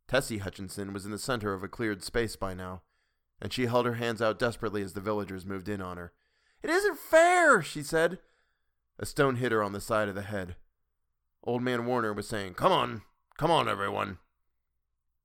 Tessie 0.06 0.38
Hutchinson 0.38 0.92
was 0.92 1.06
in 1.06 1.12
the 1.12 1.18
center 1.18 1.54
of 1.54 1.62
a 1.62 1.68
cleared 1.68 2.04
space 2.04 2.36
by 2.36 2.52
now, 2.52 2.82
and 3.40 3.54
she 3.54 3.64
held 3.64 3.86
her 3.86 3.94
hands 3.94 4.20
out 4.20 4.38
desperately 4.38 4.82
as 4.82 4.92
the 4.92 5.00
villagers 5.00 5.46
moved 5.46 5.68
in 5.68 5.80
on 5.80 5.96
her. 5.96 6.12
It 6.62 6.70
isn't 6.70 6.98
fair, 6.98 7.62
she 7.62 7.82
said. 7.82 8.18
A 8.98 9.06
stone 9.06 9.36
hit 9.36 9.52
her 9.52 9.62
on 9.62 9.72
the 9.72 9.80
side 9.80 10.08
of 10.08 10.14
the 10.14 10.22
head. 10.22 10.56
Old 11.42 11.62
Man 11.62 11.86
Warner 11.86 12.12
was 12.12 12.28
saying, 12.28 12.54
Come 12.54 12.72
on, 12.72 13.02
come 13.38 13.50
on, 13.50 13.68
everyone. 13.68 14.18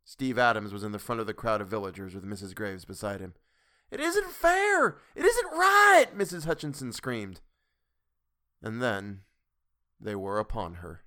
Steve 0.06 0.38
Adams 0.38 0.72
was 0.72 0.84
in 0.84 0.92
the 0.92 1.00
front 1.00 1.20
of 1.20 1.28
the 1.28 1.34
crowd 1.34 1.62
of 1.62 1.68
villagers 1.68 2.14
with 2.14 2.24
Mrs. 2.24 2.56
Graves 2.56 2.86
beside 2.86 3.20
him. 3.20 3.34
It 3.92 4.00
isn't 4.00 4.32
fair! 4.32 4.98
It 5.16 5.26
isn't 5.26 5.52
right! 5.52 6.08
Mrs. 6.16 6.46
Hutchinson 6.46 6.92
screamed. 6.94 7.42
And 8.62 8.82
then 8.82 9.22
they 10.00 10.16
were 10.16 10.40
upon 10.40 10.76
her. 10.76 11.05